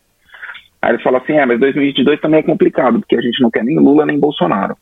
[0.83, 3.65] Aí ele fala assim, é, mas 2022 também é complicado, porque a gente não quer
[3.65, 4.77] nem Lula nem Bolsonaro.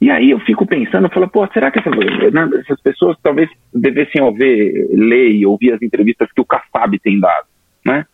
[0.00, 3.50] E aí eu fico pensando, eu falo, pô, será que essas, né, essas pessoas talvez
[3.72, 7.46] devessem ouvir, ler e ouvir as entrevistas que o Kassab tem dado,
[7.84, 8.06] né?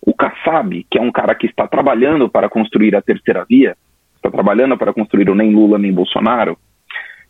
[0.00, 3.76] O Kassab, que é um cara que está trabalhando para construir a terceira via,
[4.20, 6.56] está trabalhando para construir o nem Lula nem Bolsonaro,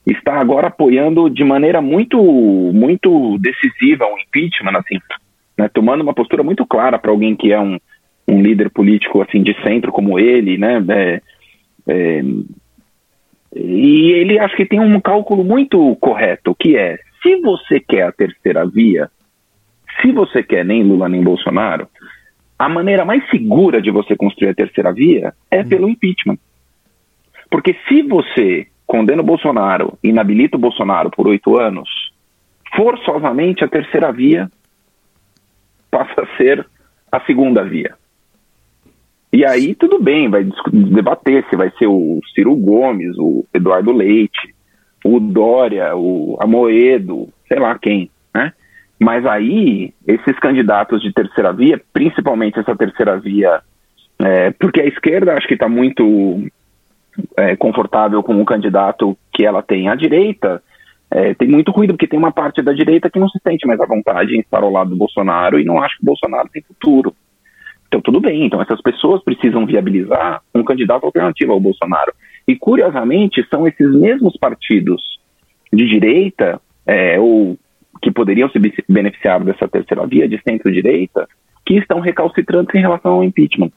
[0.07, 4.99] está agora apoiando de maneira muito, muito decisiva o impeachment, assim,
[5.57, 7.78] né, tomando uma postura muito clara para alguém que é um,
[8.28, 10.84] um líder político assim de centro como ele, né?
[10.88, 11.22] É,
[11.86, 12.22] é,
[13.55, 18.12] e ele acho que tem um cálculo muito correto, que é se você quer a
[18.12, 19.11] terceira via,
[20.01, 21.88] se você quer nem Lula nem Bolsonaro,
[22.59, 26.38] a maneira mais segura de você construir a terceira via é pelo impeachment.
[27.51, 31.88] Porque se você condena o Bolsonaro, inabilita o Bolsonaro por oito anos,
[32.74, 34.51] forçosamente a terceira via
[35.90, 36.66] passa a ser
[37.11, 37.94] a segunda via.
[39.32, 44.55] E aí tudo bem, vai debater se vai ser o Ciro Gomes, o Eduardo Leite,
[45.05, 48.53] o Dória, o Amoedo, sei lá quem, né?
[48.98, 53.62] Mas aí, esses candidatos de terceira via, principalmente essa terceira via,
[54.18, 56.05] é, porque a esquerda acho que está muito
[57.36, 59.88] é, confortável com o candidato que ela tem.
[59.88, 60.62] A direita
[61.11, 63.80] é, tem muito ruído, porque tem uma parte da direita que não se sente mais
[63.80, 66.62] à vontade em estar ao lado do Bolsonaro e não acha que o Bolsonaro tem
[66.62, 67.14] futuro.
[67.88, 68.46] Então, tudo bem.
[68.46, 72.12] Então, essas pessoas precisam viabilizar um candidato alternativo ao Bolsonaro.
[72.46, 75.02] E, curiosamente, são esses mesmos partidos
[75.72, 77.58] de direita, é, ou
[78.00, 78.58] que poderiam se
[78.88, 81.28] beneficiar dessa terceira via, de centro-direita,
[81.66, 83.72] que estão recalcitrantes em relação ao impeachment.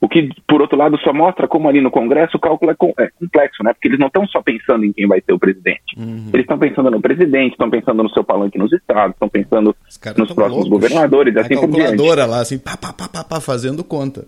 [0.00, 3.62] O que, por outro lado, só mostra como ali no Congresso o cálculo é, complexo,
[3.62, 3.72] né?
[3.72, 5.96] Porque eles não estão só pensando em quem vai ser o presidente.
[5.96, 6.30] Uhum.
[6.32, 9.74] Eles estão pensando no presidente, estão pensando no seu palanque nos estados, estão pensando
[10.16, 10.68] nos próximos loucos.
[10.68, 11.78] governadores, assim por diante.
[11.78, 14.24] calculadora lá, assim, pá, pá, pá, pá, pá, fazendo conta.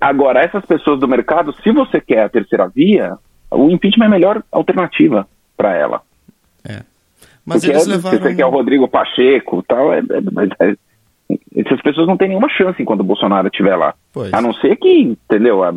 [0.00, 3.16] Agora, essas pessoas do mercado, se você quer a terceira via,
[3.50, 6.02] o impeachment é a melhor alternativa para ela.
[6.64, 6.82] É.
[7.44, 8.18] Mas Porque eles é, levaram...
[8.18, 10.76] Se você quer o Rodrigo Pacheco tal, é, é, é
[11.54, 13.94] essas pessoas não têm nenhuma chance enquanto o Bolsonaro estiver lá.
[14.12, 14.32] Pois.
[14.32, 15.62] A não ser que, entendeu?
[15.62, 15.74] A,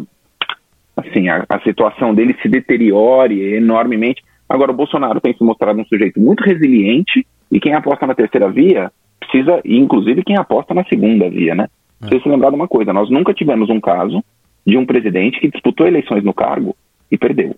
[0.97, 4.23] assim, a, a, situação dele se deteriore enormemente.
[4.47, 8.49] Agora, o Bolsonaro tem se mostrado um sujeito muito resiliente e quem aposta na terceira
[8.49, 11.67] via precisa, e inclusive quem aposta na segunda via, né?
[12.01, 12.07] É.
[12.07, 14.23] Precisa se lembrar de uma coisa: nós nunca tivemos um caso
[14.65, 16.75] de um presidente que disputou eleições no cargo
[17.11, 17.55] e perdeu.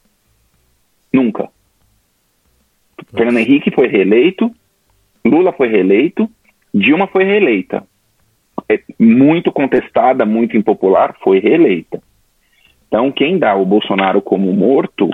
[1.11, 1.49] Nunca.
[3.15, 4.51] Fernando Henrique foi reeleito,
[5.23, 6.29] Lula foi reeleito,
[6.75, 7.83] Dilma foi reeleita.
[8.67, 12.01] É muito contestada, muito impopular, foi reeleita.
[12.87, 15.09] Então, quem dá o Bolsonaro como morto,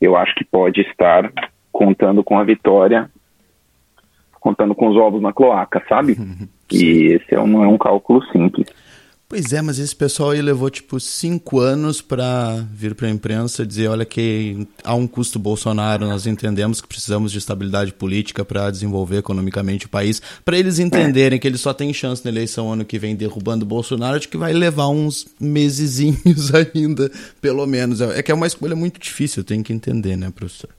[0.00, 1.32] eu acho que pode estar
[1.72, 3.10] contando com a vitória,
[4.40, 6.16] contando com os ovos na cloaca, sabe?
[6.70, 8.66] e esse é não é um cálculo simples.
[9.34, 13.66] Pois é, mas esse pessoal aí levou tipo cinco anos para vir para a imprensa
[13.66, 18.70] dizer, olha que há um custo Bolsonaro, nós entendemos que precisamos de estabilidade política para
[18.70, 22.84] desenvolver economicamente o país, para eles entenderem que eles só têm chance na eleição ano
[22.84, 27.10] que vem derrubando Bolsonaro, de que vai levar uns mesezinhos ainda,
[27.40, 28.00] pelo menos.
[28.00, 30.70] É que é uma escolha muito difícil, tem que entender, né, professor?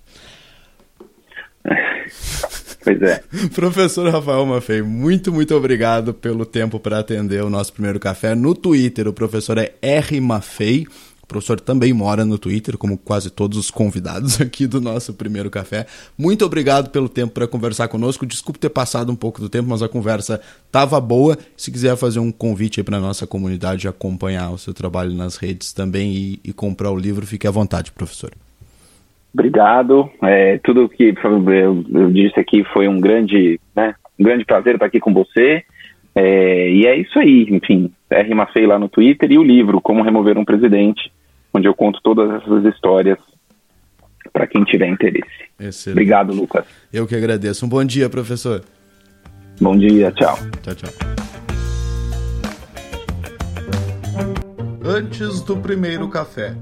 [2.86, 3.24] Pois é.
[3.56, 8.36] Professor Rafael Maffei, muito, muito obrigado pelo tempo para atender o nosso primeiro café.
[8.36, 10.22] No Twitter, o professor é R.
[10.22, 10.86] Maffei.
[11.24, 15.50] O professor também mora no Twitter, como quase todos os convidados aqui do nosso primeiro
[15.50, 15.88] café.
[16.16, 18.24] Muito obrigado pelo tempo para conversar conosco.
[18.24, 21.36] Desculpe ter passado um pouco do tempo, mas a conversa estava boa.
[21.58, 25.74] Se quiser fazer um convite para a nossa comunidade acompanhar o seu trabalho nas redes
[25.74, 28.32] também e, e comprar o livro, fique à vontade, professor.
[29.36, 30.10] Obrigado.
[30.24, 34.86] É, tudo que eu, eu, disse aqui foi um grande, né, um grande prazer estar
[34.86, 35.62] aqui com você.
[36.16, 38.34] É, e é isso aí, enfim, R.
[38.34, 41.12] Maffei lá no Twitter e o livro Como Remover um Presidente,
[41.54, 43.18] onde eu conto todas essas histórias
[44.32, 45.28] para quem tiver interesse.
[45.60, 45.98] Excelente.
[45.98, 46.66] Obrigado, Lucas.
[46.94, 47.66] Eu que agradeço.
[47.66, 48.64] Um bom dia, professor.
[49.60, 50.38] Bom dia, tchau.
[50.64, 50.90] Tchau, tchau.
[54.86, 56.56] Antes do primeiro café.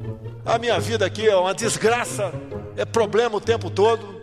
[0.45, 2.33] A minha vida aqui é uma desgraça,
[2.75, 4.21] é problema o tempo todo.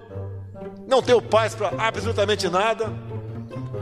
[0.86, 2.92] Não tenho paz para absolutamente nada.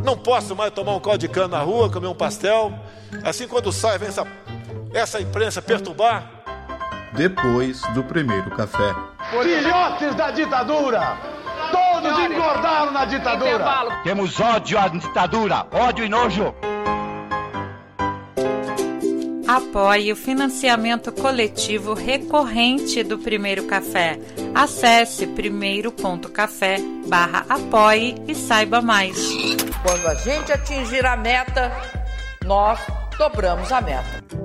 [0.04, 2.72] Não posso mais tomar um caldo de cana na rua, comer um pastel.
[3.24, 4.26] Assim, quando sai, vem essa,
[4.94, 6.30] essa imprensa perturbar.
[7.12, 8.94] Depois do primeiro café.
[9.30, 11.16] Filhotes da ditadura!
[11.72, 13.64] Todos engordaram na ditadura!
[14.04, 16.54] Temos ódio à ditadura, ódio e nojo.
[19.48, 24.18] Apoie o financiamento coletivo recorrente do Primeiro Café.
[24.54, 26.76] Acesse primeiro.café
[27.06, 29.16] barra apoie e saiba mais.
[29.82, 31.72] Quando a gente atingir a meta,
[32.44, 32.78] nós
[33.16, 34.37] dobramos a meta.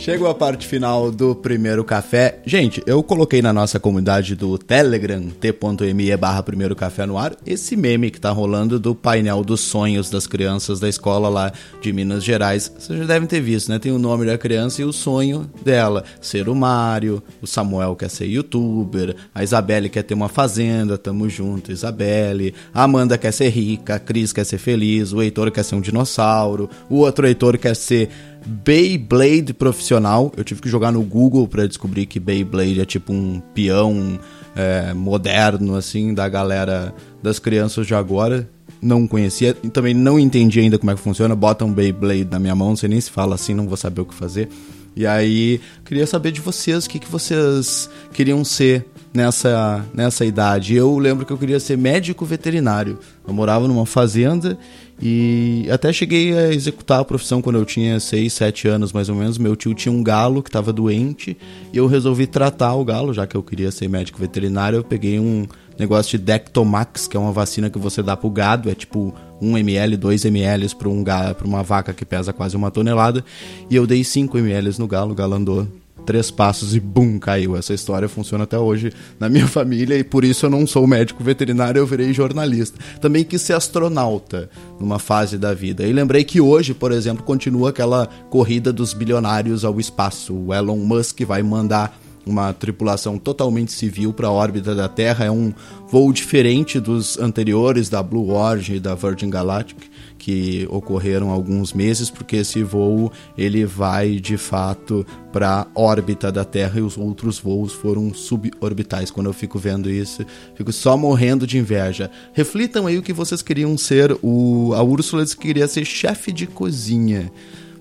[0.00, 2.40] Chegou a parte final do primeiro café.
[2.46, 7.76] Gente, eu coloquei na nossa comunidade do Telegram, t.me barra primeiro café no ar, esse
[7.76, 12.24] meme que tá rolando do painel dos sonhos das crianças da escola lá de Minas
[12.24, 12.72] Gerais.
[12.78, 13.78] Vocês já devem ter visto, né?
[13.78, 16.02] Tem o nome da criança e o sonho dela.
[16.18, 21.28] Ser o Mário, o Samuel quer ser youtuber, a Isabelle quer ter uma fazenda, tamo
[21.28, 22.54] junto, Isabelle.
[22.72, 25.80] A Amanda quer ser rica, a Cris quer ser feliz, o Heitor quer ser um
[25.82, 28.08] dinossauro, o outro Heitor quer ser
[28.46, 30.32] Beyblade profissional.
[30.36, 34.18] Eu tive que jogar no Google para descobrir que Beyblade é tipo um peão
[34.56, 38.48] é, moderno, assim, da galera, das crianças de agora.
[38.82, 41.34] Não conhecia e também não entendi ainda como é que funciona.
[41.36, 44.06] Bota um Beyblade na minha mão, sei nem se fala assim, não vou saber o
[44.06, 44.48] que fazer.
[44.96, 50.74] E aí, queria saber de vocês, o que, que vocês queriam ser nessa, nessa idade.
[50.74, 52.98] Eu lembro que eu queria ser médico veterinário.
[53.26, 54.58] Eu morava numa fazenda
[55.02, 59.14] e até cheguei a executar a profissão quando eu tinha 6, 7 anos mais ou
[59.14, 59.38] menos.
[59.38, 61.36] Meu tio tinha um galo que estava doente
[61.72, 64.76] e eu resolvi tratar o galo, já que eu queria ser médico veterinário.
[64.78, 65.46] Eu peguei um
[65.78, 69.56] negócio de Dectomax, que é uma vacina que você dá pro gado, é tipo 1
[69.56, 73.24] ml, 2 ml para um ga- pra uma vaca que pesa quase uma tonelada,
[73.70, 75.66] e eu dei 5 ml no galo, o galo andou
[76.04, 77.56] três passos e bum, caiu.
[77.56, 81.22] Essa história funciona até hoje na minha família e por isso eu não sou médico
[81.22, 82.78] veterinário, eu virei jornalista.
[83.00, 85.86] Também quis ser astronauta numa fase da vida.
[85.86, 90.34] E lembrei que hoje, por exemplo, continua aquela corrida dos bilionários ao espaço.
[90.34, 95.24] O Elon Musk vai mandar uma tripulação totalmente civil para a órbita da Terra.
[95.24, 95.52] É um
[95.88, 99.89] voo diferente dos anteriores da Blue Origin e da Virgin Galactic
[100.20, 106.78] que ocorreram alguns meses, porque esse voo ele vai de fato para órbita da Terra
[106.78, 109.10] e os outros voos foram suborbitais.
[109.10, 112.10] Quando eu fico vendo isso, fico só morrendo de inveja.
[112.34, 114.14] Reflitam aí o que vocês queriam ser.
[114.22, 117.32] O, a Úrsula disse que queria ser chefe de cozinha.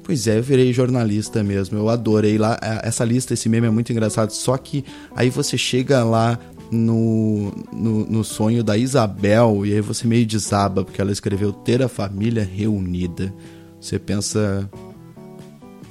[0.02, 1.78] Pois é, eu virei jornalista mesmo.
[1.78, 2.58] Eu adorei lá.
[2.64, 4.32] é, Essa lista, esse meme é muito engraçado.
[4.32, 6.40] Só que aí você chega lá
[6.72, 11.82] no, no, no sonho da Isabel e aí você meio desaba, porque ela escreveu ter
[11.82, 13.34] a família reunida.
[13.80, 14.70] Você pensa.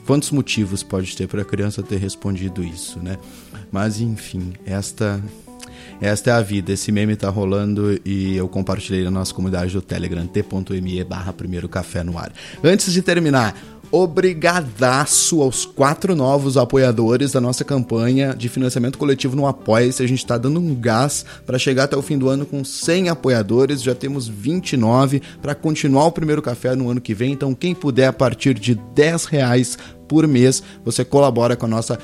[0.06, 3.18] Quantos motivos pode ter para a criança ter respondido isso, né?
[3.70, 5.22] Mas enfim, esta
[6.00, 6.72] esta é a vida.
[6.72, 11.68] Esse meme tá rolando e eu compartilhei na nossa comunidade do Telegram, t.me barra primeiro
[11.68, 12.32] café no ar.
[12.62, 13.56] Antes de terminar,
[13.90, 20.02] obrigadaço aos quatro novos apoiadores da nossa campanha de financiamento coletivo no Apoia-se.
[20.02, 23.08] A gente está dando um gás para chegar até o fim do ano com 100
[23.08, 23.82] apoiadores.
[23.82, 27.32] Já temos 29 para continuar o primeiro café no ano que vem.
[27.32, 31.98] Então, quem puder, a partir de 10 reais por mês, você colabora com a nossa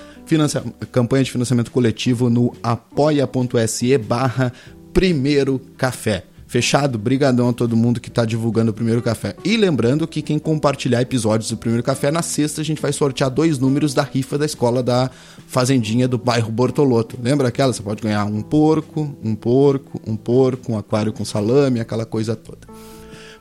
[0.92, 4.52] campanha de financiamento coletivo no apoia.se barra
[4.92, 6.24] primeiro café.
[6.54, 6.96] Fechado?
[6.96, 9.34] Brigadão a todo mundo que está divulgando o Primeiro Café.
[9.44, 13.28] E lembrando que quem compartilhar episódios do Primeiro Café, na sexta a gente vai sortear
[13.28, 15.10] dois números da rifa da escola da
[15.48, 17.18] Fazendinha do bairro Bortoloto.
[17.20, 17.72] Lembra aquela?
[17.72, 22.36] Você pode ganhar um porco, um porco, um porco, um aquário com salame, aquela coisa
[22.36, 22.68] toda.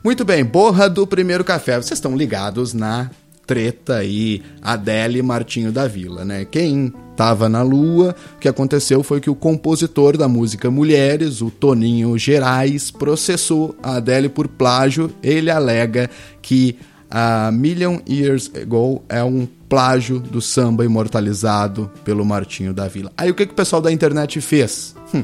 [0.04, 1.76] Muito bem, borra do Primeiro Café.
[1.76, 3.12] Vocês estão ligados na
[3.46, 6.46] treta aí, Adele e Martinho da Vila, né?
[6.46, 11.52] Quem tava na lua, o que aconteceu foi que o compositor da música Mulheres, o
[11.52, 15.12] Toninho Gerais, processou a Adele por plágio.
[15.22, 16.10] Ele alega
[16.42, 16.78] que
[17.10, 23.12] a Million Years Ago é um plágio do samba imortalizado pelo Martinho da Vila.
[23.16, 24.96] Aí o que, que o pessoal da internet fez?
[25.14, 25.24] Hum,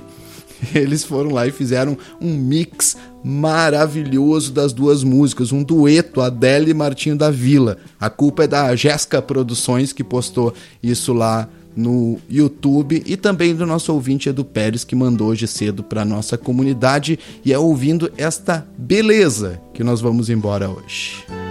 [0.73, 6.73] eles foram lá e fizeram um mix maravilhoso das duas músicas, um dueto Adele e
[6.73, 7.77] Martinho da Vila.
[7.99, 13.65] A culpa é da Jéssica Produções que postou isso lá no YouTube e também do
[13.65, 18.67] nosso ouvinte Edu Pérez que mandou hoje cedo para nossa comunidade e é ouvindo esta
[18.77, 21.48] beleza que nós vamos embora hoje.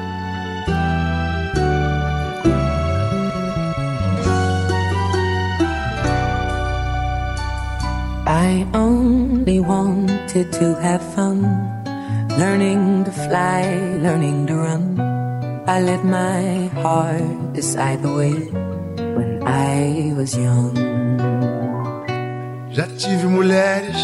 [10.38, 11.42] Wanted to have fun,
[12.38, 13.62] learning to fly,
[14.00, 15.00] learning to run.
[15.66, 18.34] I let my heart decide the way
[19.16, 20.76] when I was young.
[22.70, 23.96] Já tive mulheres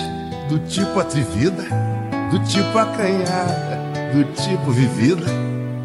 [0.48, 1.66] do tipo atrevida,
[2.32, 3.78] do tipo acanhada,
[4.12, 5.30] do tipo vivida,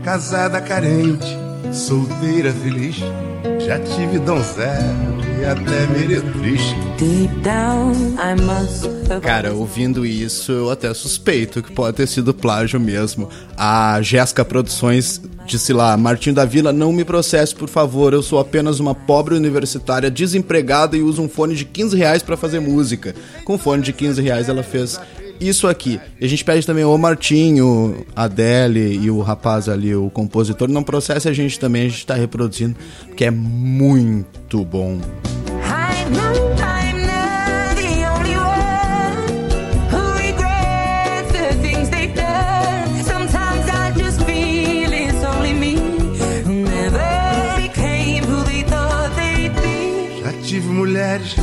[0.03, 1.27] casada carente,
[1.71, 2.97] solteira feliz.
[3.67, 6.61] Já tive donzela e até meretriz.
[6.97, 9.21] Deep down, I must have.
[9.21, 13.29] Cara, ouvindo isso, eu até suspeito que pode ter sido plágio mesmo.
[13.57, 18.13] A Jéssica Produções disse lá: Martinho da Vila, não me processe, por favor.
[18.13, 22.35] Eu sou apenas uma pobre universitária desempregada e uso um fone de 15 reais pra
[22.35, 23.15] fazer música.
[23.45, 24.99] Com fone de 15 reais ela fez
[25.39, 25.99] isso aqui.
[26.19, 30.67] E a gente pede também o Martinho, a Adele e o rapaz ali, o compositor,
[30.69, 32.75] não processe a gente também, a gente tá reproduzindo,
[33.07, 34.99] porque é muito bom.
[49.59, 50.19] Be.
[50.23, 51.35] Já tive mulheres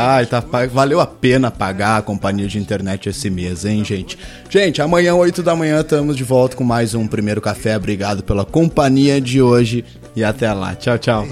[0.00, 0.40] Ai, tá,
[0.70, 4.16] valeu a pena pagar a companhia de internet esse mês, hein, gente?
[4.48, 7.76] Gente, amanhã, 8 da manhã, estamos de volta com mais um Primeiro Café.
[7.76, 9.84] Obrigado pela companhia de hoje
[10.14, 10.76] e até lá.
[10.76, 11.26] Tchau, tchau.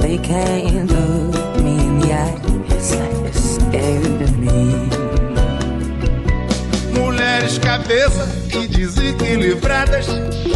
[0.00, 4.83] They can't look me in the eyes like they're scared of me.
[7.62, 10.06] Cabeça e desequilibradas,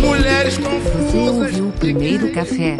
[0.01, 1.53] mulheres Você confusas.
[1.53, 2.79] ouviu o primeiro café?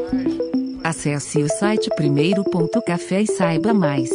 [0.85, 4.11] Acesse o site primeiro.café e saiba mais.